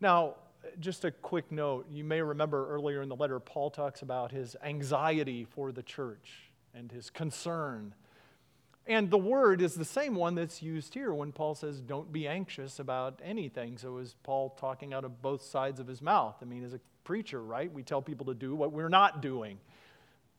Now, 0.00 0.34
just 0.80 1.04
a 1.04 1.10
quick 1.10 1.50
note 1.50 1.86
you 1.90 2.04
may 2.04 2.20
remember 2.20 2.68
earlier 2.68 3.02
in 3.02 3.08
the 3.08 3.16
letter, 3.16 3.40
Paul 3.40 3.70
talks 3.70 4.02
about 4.02 4.32
his 4.32 4.56
anxiety 4.62 5.44
for 5.44 5.72
the 5.72 5.82
church 5.82 6.50
and 6.74 6.90
his 6.90 7.10
concern. 7.10 7.94
And 8.86 9.10
the 9.10 9.18
word 9.18 9.60
is 9.62 9.74
the 9.74 9.84
same 9.84 10.14
one 10.14 10.36
that's 10.36 10.62
used 10.62 10.94
here 10.94 11.12
when 11.12 11.32
Paul 11.32 11.54
says, 11.54 11.80
Don't 11.80 12.12
be 12.12 12.28
anxious 12.28 12.78
about 12.78 13.20
anything. 13.24 13.78
So 13.78 13.96
is 13.98 14.14
Paul 14.22 14.50
talking 14.60 14.94
out 14.94 15.04
of 15.04 15.20
both 15.22 15.42
sides 15.42 15.80
of 15.80 15.88
his 15.88 16.00
mouth? 16.00 16.36
I 16.40 16.44
mean, 16.44 16.64
as 16.64 16.72
a 16.72 16.80
preacher, 17.02 17.42
right? 17.42 17.72
We 17.72 17.82
tell 17.82 18.00
people 18.00 18.26
to 18.26 18.34
do 18.34 18.54
what 18.54 18.72
we're 18.72 18.88
not 18.88 19.22
doing. 19.22 19.58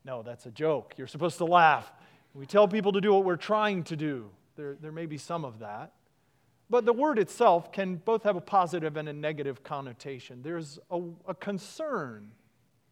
No, 0.05 0.23
that's 0.23 0.45
a 0.45 0.51
joke. 0.51 0.93
You're 0.97 1.07
supposed 1.07 1.37
to 1.39 1.45
laugh. 1.45 1.91
We 2.33 2.45
tell 2.45 2.67
people 2.67 2.93
to 2.93 3.01
do 3.01 3.13
what 3.13 3.25
we're 3.25 3.35
trying 3.35 3.83
to 3.85 3.97
do. 3.97 4.29
There, 4.55 4.75
there 4.81 4.91
may 4.91 5.05
be 5.05 5.17
some 5.17 5.43
of 5.43 5.59
that. 5.59 5.91
But 6.69 6.85
the 6.85 6.93
word 6.93 7.17
itself 7.17 7.71
can 7.71 7.95
both 7.95 8.23
have 8.23 8.35
a 8.35 8.41
positive 8.41 8.97
and 8.97 9.07
a 9.07 9.13
negative 9.13 9.63
connotation. 9.63 10.41
There's 10.41 10.79
a, 10.91 11.01
a, 11.27 11.33
concern 11.33 12.31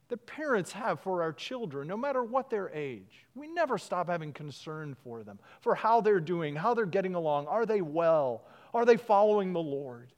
that 0.08 0.26
parents 0.26 0.72
have 0.72 1.02
for 1.02 1.22
our 1.22 1.34
children, 1.34 1.88
no 1.88 1.98
matter 1.98 2.24
what 2.24 2.50
their 2.50 2.70
age. 2.70 3.26
We 3.34 3.48
never 3.48 3.78
stop 3.78 4.08
having 4.08 4.32
concern 4.32 4.96
for 5.04 5.24
them, 5.24 5.40
for 5.62 5.76
how 5.76 6.00
they're 6.00 6.22
doing, 6.22 6.56
how 6.56 6.74
they're 6.74 6.86
getting 6.86 7.16
along. 7.16 7.48
Are 7.48 7.66
they 7.66 7.82
well? 7.82 8.46
Are 8.74 8.86
they 8.86 8.98
following 8.98 9.52
the 9.52 9.62
Lord? 9.62 10.14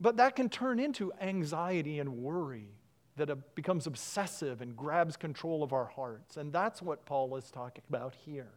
But 0.00 0.16
that 0.18 0.36
can 0.36 0.48
turn 0.48 0.80
into 0.80 1.12
anxiety 1.20 1.98
and 1.98 2.18
worry 2.18 2.68
that 3.16 3.54
becomes 3.54 3.86
obsessive 3.86 4.60
and 4.60 4.76
grabs 4.76 5.16
control 5.16 5.62
of 5.62 5.72
our 5.72 5.84
hearts. 5.84 6.36
And 6.36 6.52
that's 6.52 6.82
what 6.82 7.04
Paul 7.04 7.36
is 7.36 7.50
talking 7.50 7.82
about 7.88 8.14
here. 8.14 8.52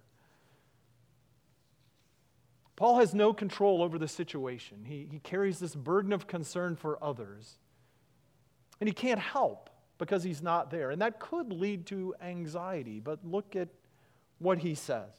Paul 2.75 2.99
has 2.99 3.13
no 3.13 3.33
control 3.33 3.83
over 3.83 3.97
the 3.99 4.07
situation. 4.07 4.85
He, 4.85 5.07
he 5.11 5.19
carries 5.19 5.59
this 5.59 5.75
burden 5.75 6.11
of 6.11 6.27
concern 6.27 6.75
for 6.75 7.01
others. 7.03 7.59
And 8.79 8.87
he 8.87 8.93
can't 8.93 9.19
help 9.19 9.69
because 9.97 10.23
he's 10.23 10.41
not 10.41 10.71
there. 10.71 10.89
And 10.89 11.01
that 11.01 11.19
could 11.19 11.53
lead 11.53 11.85
to 11.87 12.15
anxiety. 12.21 12.99
But 12.99 13.19
look 13.23 13.55
at 13.55 13.69
what 14.39 14.59
he 14.59 14.73
says. 14.75 15.11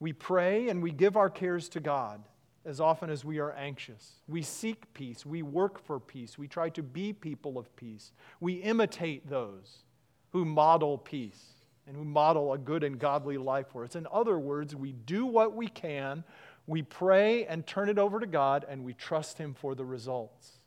We 0.00 0.12
pray 0.12 0.68
and 0.68 0.82
we 0.82 0.90
give 0.90 1.16
our 1.16 1.30
cares 1.30 1.68
to 1.70 1.80
God 1.80 2.22
as 2.64 2.80
often 2.80 3.08
as 3.08 3.24
we 3.24 3.38
are 3.38 3.52
anxious. 3.52 4.20
We 4.28 4.42
seek 4.42 4.92
peace. 4.94 5.24
We 5.24 5.42
work 5.42 5.84
for 5.84 6.00
peace. 6.00 6.36
We 6.36 6.48
try 6.48 6.68
to 6.70 6.82
be 6.82 7.12
people 7.12 7.58
of 7.58 7.74
peace. 7.76 8.12
We 8.40 8.54
imitate 8.54 9.28
those 9.28 9.84
who 10.30 10.44
model 10.44 10.98
peace 10.98 11.61
and 11.86 11.96
who 11.96 12.04
model 12.04 12.52
a 12.52 12.58
good 12.58 12.84
and 12.84 12.98
godly 12.98 13.38
life 13.38 13.66
for 13.72 13.84
us. 13.84 13.96
In 13.96 14.06
other 14.12 14.38
words, 14.38 14.74
we 14.74 14.92
do 14.92 15.26
what 15.26 15.54
we 15.54 15.68
can, 15.68 16.24
we 16.66 16.82
pray 16.82 17.44
and 17.46 17.66
turn 17.66 17.88
it 17.88 17.98
over 17.98 18.20
to 18.20 18.26
God, 18.26 18.64
and 18.68 18.84
we 18.84 18.94
trust 18.94 19.38
Him 19.38 19.54
for 19.54 19.74
the 19.74 19.84
results. 19.84 20.58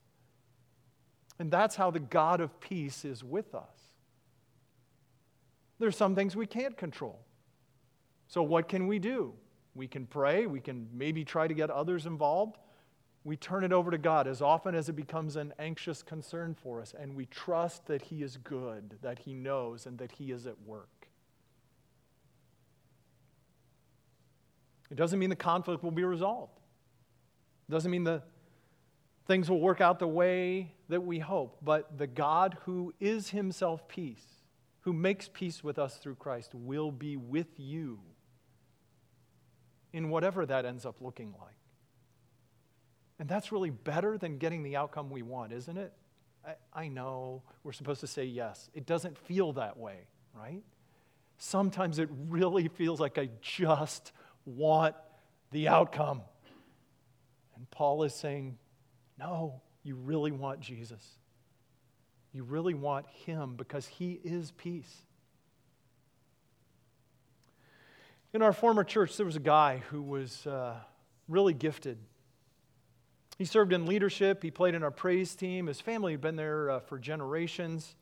And 1.40 1.52
that's 1.52 1.76
how 1.76 1.92
the 1.92 2.00
God 2.00 2.42
of 2.42 2.60
peace 2.60 3.06
is 3.06 3.24
with 3.24 3.56
us. 3.56 3.94
There's 5.80 5.98
some 5.98 6.16
things 6.16 6.36
we 6.36 6.48
can't 6.48 6.78
control. 6.78 7.20
So, 8.28 8.42
what 8.42 8.68
can 8.68 8.88
we 8.88 9.00
do? 9.00 9.34
We 9.74 9.88
can 9.88 10.06
pray, 10.06 10.46
we 10.46 10.62
can 10.62 10.88
maybe 10.94 11.26
try 11.26 11.48
to 11.48 11.54
get 11.54 11.70
others 11.70 12.06
involved. 12.06 12.58
We 13.26 13.36
turn 13.36 13.64
it 13.64 13.74
over 13.74 13.92
to 13.92 13.98
God 13.98 14.28
as 14.28 14.42
often 14.42 14.76
as 14.76 14.88
it 14.88 14.96
becomes 14.96 15.36
an 15.36 15.54
anxious 15.58 16.04
concern 16.04 16.54
for 16.54 16.80
us, 16.82 16.94
and 16.98 17.16
we 17.16 17.26
trust 17.26 17.88
that 17.88 18.04
He 18.04 18.22
is 18.22 18.38
good, 18.38 18.98
that 19.02 19.20
He 19.20 19.34
knows, 19.34 19.86
and 19.86 19.98
that 19.98 20.12
He 20.14 20.32
is 20.32 20.46
at 20.46 20.62
work. 20.66 20.95
It 24.92 24.96
doesn't 24.96 25.18
mean 25.20 25.30
the 25.30 25.36
conflict 25.36 25.84
will 25.84 25.92
be 25.92 26.04
resolved. 26.04 26.60
It 27.68 27.72
doesn't 27.72 27.90
mean 27.90 28.04
the 28.04 28.22
things 29.26 29.50
will 29.50 29.60
work 29.60 29.82
out 29.82 30.00
the 30.00 30.08
way 30.08 30.74
that 30.90 31.02
we 31.02 31.20
hope, 31.20 31.58
but 31.64 31.98
the 31.98 32.08
God 32.08 32.58
who 32.66 32.94
is 33.00 33.30
Himself 33.30 33.88
peace, 33.88 34.24
who 34.82 34.94
makes 34.94 35.30
peace 35.34 35.64
with 35.64 35.80
us 35.80 35.98
through 35.98 36.16
Christ, 36.16 36.54
will 36.54 36.92
be 36.92 37.18
with 37.18 37.48
you 37.58 38.00
in 39.94 40.10
whatever 40.10 40.46
that 40.46 40.66
ends 40.66 40.86
up 40.86 40.98
looking 41.02 41.34
like. 41.42 41.56
And 43.18 43.30
that's 43.30 43.52
really 43.52 43.70
better 43.70 44.18
than 44.18 44.38
getting 44.38 44.62
the 44.62 44.76
outcome 44.76 45.10
we 45.10 45.22
want, 45.22 45.54
isn't 45.54 45.78
it? 45.78 45.94
I, 46.46 46.82
I, 46.82 46.88
know 46.90 47.42
we're 47.64 47.72
supposed 47.72 48.02
to 48.02 48.08
say 48.08 48.26
yes. 48.26 48.70
It 48.74 48.86
doesn't 48.86 49.18
feel 49.18 49.54
that 49.54 49.78
way, 49.78 50.08
right? 50.38 50.62
Sometimes 51.38 51.98
it 51.98 52.10
really 52.30 52.68
feels 52.68 53.00
like 53.00 53.18
I 53.18 53.30
just 53.42 54.12
want 54.46 54.96
the 55.52 55.68
outcome. 55.68 56.22
And 57.56 57.70
Paul 57.72 58.04
is 58.04 58.14
saying, 58.14 58.58
no, 59.20 59.62
you 59.84 59.96
really 59.96 60.32
want 60.32 60.60
Jesus. 60.60 61.04
You 62.34 62.44
really 62.44 62.74
want 62.74 63.08
him 63.08 63.56
because 63.56 63.88
he 63.88 64.20
is 64.24 64.52
peace. 64.52 64.94
In 68.34 68.42
our 68.42 68.52
former 68.52 68.84
church, 68.84 69.16
there 69.16 69.26
was 69.26 69.38
a 69.38 69.42
guy 69.42 69.82
who 69.90 70.02
was 70.02 70.46
uh, 70.46 70.76
really 71.30 71.54
gifted. 71.54 71.98
He 73.38 73.46
served 73.46 73.72
in 73.72 73.86
leadership, 73.86 74.44
he 74.44 74.52
played 74.52 74.76
in 74.76 74.84
our 74.84 74.92
praise 74.92 75.36
team. 75.36 75.68
His 75.68 75.80
family 75.80 76.14
had 76.14 76.22
been 76.22 76.36
there 76.36 76.72
uh, 76.72 76.80
for 76.82 77.00
generations. 77.00 77.96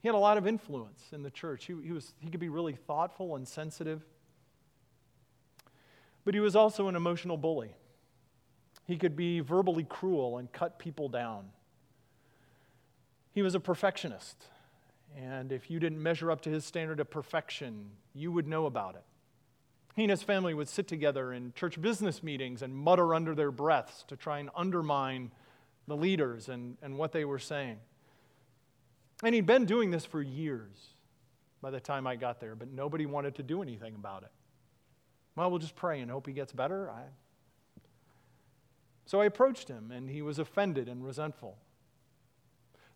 He 0.00 0.08
had 0.08 0.14
a 0.14 0.18
lot 0.18 0.38
of 0.38 0.46
influence 0.46 1.02
in 1.12 1.24
the 1.24 1.30
church. 1.30 1.64
He, 1.64 1.74
he, 1.82 1.90
was, 1.90 2.14
he 2.20 2.30
could 2.30 2.38
be 2.38 2.48
really 2.48 2.74
thoughtful 2.74 3.34
and 3.34 3.46
sensitive. 3.46 4.04
But 6.26 6.34
he 6.34 6.40
was 6.40 6.56
also 6.56 6.88
an 6.88 6.96
emotional 6.96 7.36
bully. 7.36 7.70
He 8.84 8.96
could 8.96 9.14
be 9.14 9.38
verbally 9.38 9.84
cruel 9.84 10.38
and 10.38 10.50
cut 10.52 10.76
people 10.76 11.08
down. 11.08 11.46
He 13.32 13.42
was 13.42 13.54
a 13.54 13.60
perfectionist. 13.60 14.44
And 15.16 15.52
if 15.52 15.70
you 15.70 15.78
didn't 15.78 16.02
measure 16.02 16.32
up 16.32 16.40
to 16.42 16.50
his 16.50 16.64
standard 16.64 16.98
of 16.98 17.08
perfection, 17.08 17.90
you 18.12 18.32
would 18.32 18.48
know 18.48 18.66
about 18.66 18.96
it. 18.96 19.04
He 19.94 20.02
and 20.02 20.10
his 20.10 20.24
family 20.24 20.52
would 20.52 20.68
sit 20.68 20.88
together 20.88 21.32
in 21.32 21.52
church 21.52 21.80
business 21.80 22.24
meetings 22.24 22.60
and 22.60 22.74
mutter 22.74 23.14
under 23.14 23.32
their 23.34 23.52
breaths 23.52 24.04
to 24.08 24.16
try 24.16 24.40
and 24.40 24.50
undermine 24.56 25.30
the 25.86 25.96
leaders 25.96 26.48
and, 26.48 26.76
and 26.82 26.98
what 26.98 27.12
they 27.12 27.24
were 27.24 27.38
saying. 27.38 27.78
And 29.22 29.32
he'd 29.32 29.46
been 29.46 29.64
doing 29.64 29.92
this 29.92 30.04
for 30.04 30.20
years 30.20 30.88
by 31.62 31.70
the 31.70 31.80
time 31.80 32.04
I 32.04 32.16
got 32.16 32.40
there, 32.40 32.56
but 32.56 32.72
nobody 32.72 33.06
wanted 33.06 33.36
to 33.36 33.44
do 33.44 33.62
anything 33.62 33.94
about 33.94 34.24
it. 34.24 34.30
Well, 35.36 35.50
we'll 35.50 35.60
just 35.60 35.76
pray 35.76 36.00
and 36.00 36.10
hope 36.10 36.26
he 36.26 36.32
gets 36.32 36.52
better. 36.52 36.90
I... 36.90 37.02
So 39.04 39.20
I 39.20 39.26
approached 39.26 39.68
him, 39.68 39.92
and 39.92 40.10
he 40.10 40.22
was 40.22 40.38
offended 40.38 40.88
and 40.88 41.04
resentful. 41.04 41.56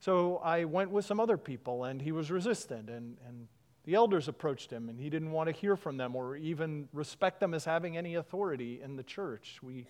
So 0.01 0.39
I 0.39 0.65
went 0.65 0.91
with 0.91 1.05
some 1.05 1.21
other 1.21 1.37
people, 1.37 1.85
and 1.85 2.01
he 2.01 2.11
was 2.11 2.31
resistant, 2.31 2.89
and, 2.89 3.19
and 3.29 3.47
the 3.85 3.95
elders 3.95 4.27
approached 4.27 4.71
him, 4.71 4.89
and 4.89 4.99
he 4.99 5.11
didn't 5.11 5.31
want 5.31 5.49
to 5.49 5.53
hear 5.53 5.77
from 5.77 5.99
them 5.99 6.17
or 6.17 6.37
even 6.37 6.89
respect 6.93 7.39
them 7.39 7.55
as 7.55 7.65
having 7.65 7.97
any 7.97 8.15
authority 8.15 8.81
in 8.83 8.97
the 8.97 9.03
church. 9.03 9.61
We 9.63 9.87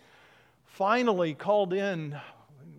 finally 0.64 1.34
called 1.34 1.72
in, 1.72 2.18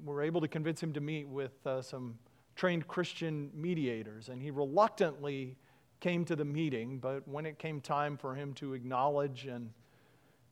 we 0.05 0.13
were 0.13 0.21
able 0.21 0.41
to 0.41 0.47
convince 0.47 0.83
him 0.83 0.93
to 0.93 1.01
meet 1.01 1.27
with 1.27 1.65
uh, 1.65 1.81
some 1.81 2.19
trained 2.55 2.87
Christian 2.87 3.49
mediators, 3.55 4.29
and 4.29 4.41
he 4.41 4.51
reluctantly 4.51 5.55
came 6.01 6.25
to 6.25 6.35
the 6.35 6.43
meeting, 6.43 6.97
but 6.97 7.25
when 7.27 7.45
it 7.45 7.57
came 7.57 7.79
time 7.79 8.17
for 8.17 8.35
him 8.35 8.53
to 8.55 8.73
acknowledge 8.73 9.45
and 9.45 9.71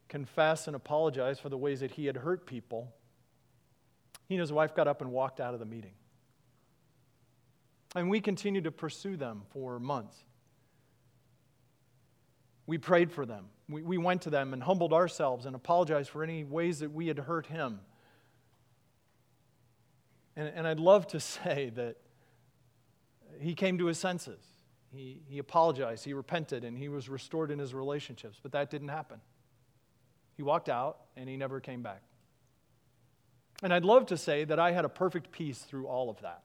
confess 0.07 0.67
and 0.67 0.75
apologize 0.75 1.39
for 1.39 1.49
the 1.49 1.57
ways 1.57 1.81
that 1.81 1.91
he 1.91 2.05
had 2.05 2.15
hurt 2.15 2.45
people, 2.45 2.93
he 4.27 4.35
and 4.35 4.41
his 4.41 4.53
wife 4.53 4.75
got 4.75 4.87
up 4.87 5.01
and 5.01 5.11
walked 5.11 5.41
out 5.41 5.53
of 5.53 5.59
the 5.59 5.65
meeting. 5.65 5.93
And 7.95 8.09
we 8.09 8.21
continued 8.21 8.65
to 8.65 8.71
pursue 8.71 9.17
them 9.17 9.41
for 9.49 9.79
months. 9.79 10.15
We 12.67 12.77
prayed 12.77 13.11
for 13.11 13.25
them. 13.25 13.45
We, 13.67 13.81
we 13.81 13.97
went 13.97 14.21
to 14.23 14.29
them 14.29 14.53
and 14.53 14.61
humbled 14.61 14.93
ourselves 14.93 15.47
and 15.47 15.55
apologized 15.55 16.11
for 16.11 16.23
any 16.23 16.43
ways 16.43 16.79
that 16.79 16.91
we 16.91 17.07
had 17.07 17.17
hurt 17.17 17.47
him. 17.47 17.79
And, 20.35 20.51
and 20.53 20.67
I'd 20.67 20.79
love 20.79 21.07
to 21.07 21.19
say 21.19 21.71
that 21.75 21.97
he 23.39 23.55
came 23.55 23.79
to 23.79 23.87
his 23.87 23.97
senses. 23.97 24.43
He, 24.91 25.21
he 25.27 25.37
apologized, 25.37 26.03
he 26.03 26.13
repented, 26.13 26.63
and 26.63 26.77
he 26.77 26.89
was 26.89 27.09
restored 27.09 27.51
in 27.51 27.59
his 27.59 27.73
relationships. 27.73 28.39
But 28.41 28.51
that 28.53 28.69
didn't 28.69 28.87
happen. 28.89 29.21
He 30.35 30.43
walked 30.43 30.69
out 30.69 30.97
and 31.15 31.29
he 31.29 31.37
never 31.37 31.59
came 31.59 31.83
back. 31.83 32.01
And 33.61 33.73
I'd 33.73 33.83
love 33.83 34.05
to 34.07 34.17
say 34.17 34.45
that 34.45 34.57
I 34.57 34.71
had 34.71 34.85
a 34.85 34.89
perfect 34.89 35.31
peace 35.31 35.59
through 35.59 35.87
all 35.87 36.09
of 36.09 36.21
that. 36.21 36.43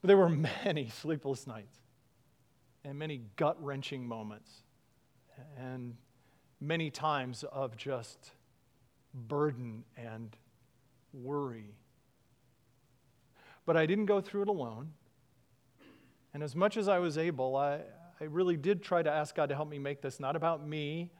But 0.00 0.08
there 0.08 0.16
were 0.16 0.28
many 0.64 0.88
sleepless 0.88 1.46
nights 1.46 1.78
and 2.84 2.98
many 2.98 3.22
gut 3.36 3.62
wrenching 3.62 4.06
moments, 4.06 4.50
and 5.58 5.96
many 6.60 6.90
times 6.90 7.44
of 7.52 7.76
just 7.76 8.32
burden 9.14 9.84
and 9.96 10.36
worry. 11.12 11.74
But 13.66 13.76
I 13.76 13.86
didn't 13.86 14.06
go 14.06 14.20
through 14.20 14.42
it 14.42 14.48
alone. 14.48 14.92
And 16.32 16.42
as 16.42 16.54
much 16.54 16.76
as 16.76 16.88
I 16.88 16.98
was 16.98 17.18
able, 17.18 17.56
I, 17.56 17.80
I 18.20 18.24
really 18.24 18.56
did 18.56 18.82
try 18.82 19.02
to 19.02 19.10
ask 19.10 19.34
God 19.34 19.48
to 19.48 19.54
help 19.54 19.68
me 19.68 19.78
make 19.78 20.00
this 20.00 20.20
not 20.20 20.36
about 20.36 20.66
me, 20.66 21.10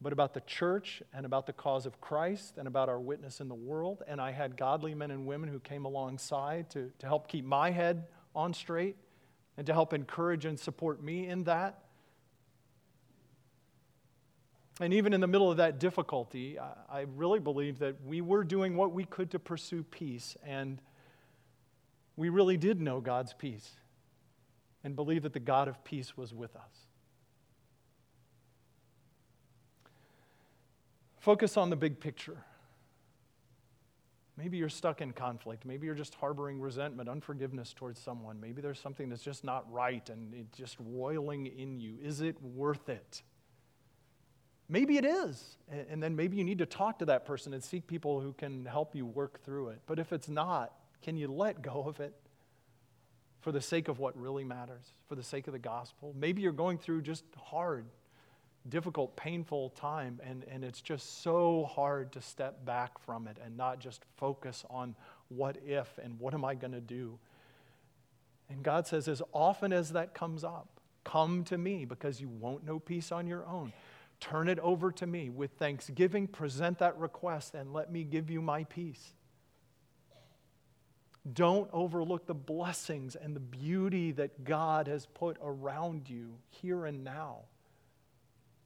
but 0.00 0.12
about 0.12 0.34
the 0.34 0.40
church 0.42 1.02
and 1.12 1.26
about 1.26 1.46
the 1.46 1.52
cause 1.52 1.86
of 1.86 2.00
Christ 2.00 2.56
and 2.56 2.66
about 2.66 2.88
our 2.88 3.00
witness 3.00 3.40
in 3.40 3.48
the 3.48 3.54
world. 3.54 4.02
And 4.06 4.20
I 4.20 4.32
had 4.32 4.56
godly 4.56 4.94
men 4.94 5.10
and 5.10 5.26
women 5.26 5.48
who 5.48 5.60
came 5.60 5.84
alongside 5.84 6.70
to, 6.70 6.90
to 6.98 7.06
help 7.06 7.28
keep 7.28 7.44
my 7.44 7.70
head 7.70 8.06
on 8.34 8.54
straight 8.54 8.96
and 9.56 9.66
to 9.66 9.72
help 9.72 9.92
encourage 9.92 10.44
and 10.44 10.58
support 10.58 11.02
me 11.02 11.26
in 11.26 11.44
that. 11.44 11.82
And 14.78 14.92
even 14.92 15.14
in 15.14 15.22
the 15.22 15.26
middle 15.26 15.50
of 15.50 15.56
that 15.56 15.80
difficulty, 15.80 16.58
I 16.58 17.06
really 17.16 17.40
believe 17.40 17.78
that 17.78 17.96
we 18.04 18.20
were 18.20 18.44
doing 18.44 18.76
what 18.76 18.92
we 18.92 19.04
could 19.04 19.30
to 19.30 19.38
pursue 19.38 19.82
peace, 19.82 20.36
and 20.44 20.82
we 22.14 22.28
really 22.28 22.58
did 22.58 22.78
know 22.82 23.00
God's 23.00 23.32
peace 23.32 23.70
and 24.86 24.94
believe 24.94 25.24
that 25.24 25.32
the 25.32 25.40
God 25.40 25.66
of 25.66 25.82
peace 25.82 26.16
was 26.16 26.32
with 26.32 26.54
us. 26.54 26.86
Focus 31.18 31.56
on 31.56 31.70
the 31.70 31.76
big 31.76 31.98
picture. 31.98 32.36
Maybe 34.36 34.58
you're 34.58 34.68
stuck 34.68 35.00
in 35.00 35.12
conflict. 35.12 35.64
Maybe 35.64 35.86
you're 35.86 35.96
just 35.96 36.14
harboring 36.14 36.60
resentment, 36.60 37.08
unforgiveness 37.08 37.72
towards 37.72 37.98
someone. 37.98 38.40
Maybe 38.40 38.62
there's 38.62 38.78
something 38.78 39.08
that's 39.08 39.24
just 39.24 39.42
not 39.42 39.68
right 39.72 40.08
and 40.08 40.32
it's 40.32 40.56
just 40.56 40.76
roiling 40.78 41.46
in 41.46 41.80
you. 41.80 41.96
Is 42.00 42.20
it 42.20 42.40
worth 42.40 42.88
it? 42.88 43.22
Maybe 44.68 44.98
it 44.98 45.04
is. 45.04 45.56
And 45.90 46.00
then 46.00 46.14
maybe 46.14 46.36
you 46.36 46.44
need 46.44 46.58
to 46.58 46.66
talk 46.66 47.00
to 47.00 47.06
that 47.06 47.26
person 47.26 47.52
and 47.54 47.64
seek 47.64 47.88
people 47.88 48.20
who 48.20 48.34
can 48.34 48.64
help 48.64 48.94
you 48.94 49.04
work 49.04 49.42
through 49.42 49.70
it. 49.70 49.80
But 49.86 49.98
if 49.98 50.12
it's 50.12 50.28
not, 50.28 50.74
can 51.02 51.16
you 51.16 51.26
let 51.26 51.60
go 51.60 51.86
of 51.88 51.98
it 51.98 52.14
for 53.46 53.52
the 53.52 53.60
sake 53.60 53.86
of 53.86 54.00
what 54.00 54.20
really 54.20 54.42
matters, 54.42 54.92
for 55.08 55.14
the 55.14 55.22
sake 55.22 55.46
of 55.46 55.52
the 55.52 55.58
gospel? 55.60 56.12
Maybe 56.18 56.42
you're 56.42 56.50
going 56.50 56.78
through 56.78 57.02
just 57.02 57.22
hard, 57.40 57.86
difficult, 58.68 59.14
painful 59.14 59.70
time, 59.70 60.20
and, 60.24 60.44
and 60.50 60.64
it's 60.64 60.80
just 60.80 61.22
so 61.22 61.70
hard 61.72 62.10
to 62.14 62.20
step 62.20 62.64
back 62.64 62.98
from 62.98 63.28
it 63.28 63.36
and 63.44 63.56
not 63.56 63.78
just 63.78 64.02
focus 64.16 64.64
on 64.68 64.96
what 65.28 65.58
if 65.64 65.96
and 66.02 66.18
what 66.18 66.34
am 66.34 66.44
I 66.44 66.56
going 66.56 66.72
to 66.72 66.80
do. 66.80 67.20
And 68.50 68.64
God 68.64 68.88
says, 68.88 69.06
as 69.06 69.22
often 69.32 69.72
as 69.72 69.92
that 69.92 70.12
comes 70.12 70.42
up, 70.42 70.66
come 71.04 71.44
to 71.44 71.56
me 71.56 71.84
because 71.84 72.20
you 72.20 72.28
won't 72.28 72.64
know 72.64 72.80
peace 72.80 73.12
on 73.12 73.28
your 73.28 73.46
own. 73.46 73.72
Turn 74.18 74.48
it 74.48 74.58
over 74.58 74.90
to 74.90 75.06
me 75.06 75.30
with 75.30 75.52
thanksgiving, 75.52 76.26
present 76.26 76.80
that 76.80 76.98
request, 76.98 77.54
and 77.54 77.72
let 77.72 77.92
me 77.92 78.02
give 78.02 78.28
you 78.28 78.42
my 78.42 78.64
peace. 78.64 79.12
Don't 81.32 81.68
overlook 81.72 82.26
the 82.26 82.34
blessings 82.34 83.16
and 83.16 83.34
the 83.34 83.40
beauty 83.40 84.12
that 84.12 84.44
God 84.44 84.86
has 84.86 85.06
put 85.06 85.36
around 85.42 86.08
you 86.08 86.34
here 86.50 86.86
and 86.86 87.02
now, 87.02 87.38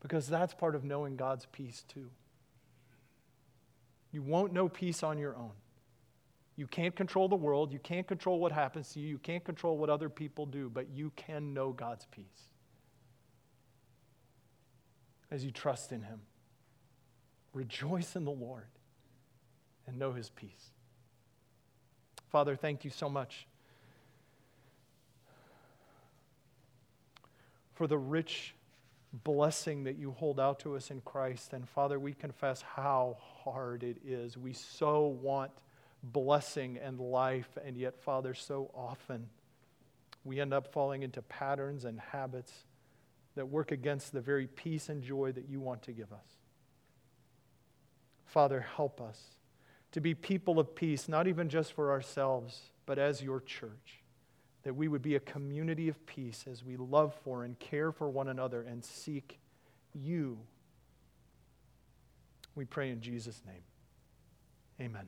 because 0.00 0.26
that's 0.26 0.52
part 0.52 0.74
of 0.74 0.84
knowing 0.84 1.16
God's 1.16 1.46
peace 1.46 1.84
too. 1.88 2.10
You 4.12 4.22
won't 4.22 4.52
know 4.52 4.68
peace 4.68 5.02
on 5.02 5.18
your 5.18 5.36
own. 5.36 5.52
You 6.56 6.66
can't 6.66 6.94
control 6.94 7.28
the 7.28 7.36
world, 7.36 7.72
you 7.72 7.78
can't 7.78 8.06
control 8.06 8.38
what 8.38 8.52
happens 8.52 8.92
to 8.92 9.00
you, 9.00 9.08
you 9.08 9.18
can't 9.18 9.44
control 9.44 9.78
what 9.78 9.88
other 9.88 10.10
people 10.10 10.44
do, 10.44 10.68
but 10.68 10.90
you 10.90 11.12
can 11.16 11.54
know 11.54 11.72
God's 11.72 12.06
peace 12.10 12.50
as 15.30 15.44
you 15.44 15.50
trust 15.50 15.92
in 15.92 16.02
Him. 16.02 16.20
Rejoice 17.54 18.16
in 18.16 18.24
the 18.24 18.30
Lord 18.30 18.68
and 19.86 19.98
know 19.98 20.12
His 20.12 20.28
peace. 20.28 20.72
Father, 22.30 22.54
thank 22.54 22.84
you 22.84 22.90
so 22.90 23.08
much 23.08 23.46
for 27.74 27.86
the 27.86 27.98
rich 27.98 28.54
blessing 29.12 29.84
that 29.84 29.96
you 29.96 30.12
hold 30.12 30.38
out 30.38 30.60
to 30.60 30.76
us 30.76 30.90
in 30.90 31.00
Christ. 31.00 31.52
And 31.52 31.68
Father, 31.68 31.98
we 31.98 32.14
confess 32.14 32.62
how 32.62 33.18
hard 33.42 33.82
it 33.82 33.96
is. 34.06 34.36
We 34.36 34.52
so 34.52 35.06
want 35.06 35.50
blessing 36.02 36.78
and 36.78 37.00
life, 37.00 37.58
and 37.64 37.76
yet, 37.76 38.00
Father, 38.00 38.32
so 38.34 38.70
often 38.74 39.28
we 40.24 40.40
end 40.40 40.54
up 40.54 40.72
falling 40.72 41.02
into 41.02 41.22
patterns 41.22 41.84
and 41.84 41.98
habits 41.98 42.52
that 43.34 43.46
work 43.48 43.72
against 43.72 44.12
the 44.12 44.20
very 44.20 44.46
peace 44.46 44.88
and 44.88 45.02
joy 45.02 45.32
that 45.32 45.48
you 45.48 45.60
want 45.60 45.82
to 45.82 45.92
give 45.92 46.12
us. 46.12 46.38
Father, 48.26 48.60
help 48.76 49.00
us 49.00 49.20
to 49.92 50.00
be 50.00 50.14
people 50.14 50.58
of 50.58 50.74
peace, 50.74 51.08
not 51.08 51.26
even 51.26 51.48
just 51.48 51.72
for 51.72 51.90
ourselves, 51.90 52.70
but 52.86 52.98
as 52.98 53.22
your 53.22 53.40
church. 53.40 54.02
That 54.62 54.74
we 54.74 54.88
would 54.88 55.02
be 55.02 55.14
a 55.14 55.20
community 55.20 55.88
of 55.88 56.04
peace 56.06 56.44
as 56.50 56.62
we 56.62 56.76
love 56.76 57.14
for 57.24 57.44
and 57.44 57.58
care 57.58 57.92
for 57.92 58.08
one 58.08 58.28
another 58.28 58.62
and 58.62 58.84
seek 58.84 59.38
you. 59.94 60.38
We 62.54 62.66
pray 62.66 62.90
in 62.90 63.00
Jesus' 63.00 63.40
name. 63.46 63.62
Amen. 64.80 65.06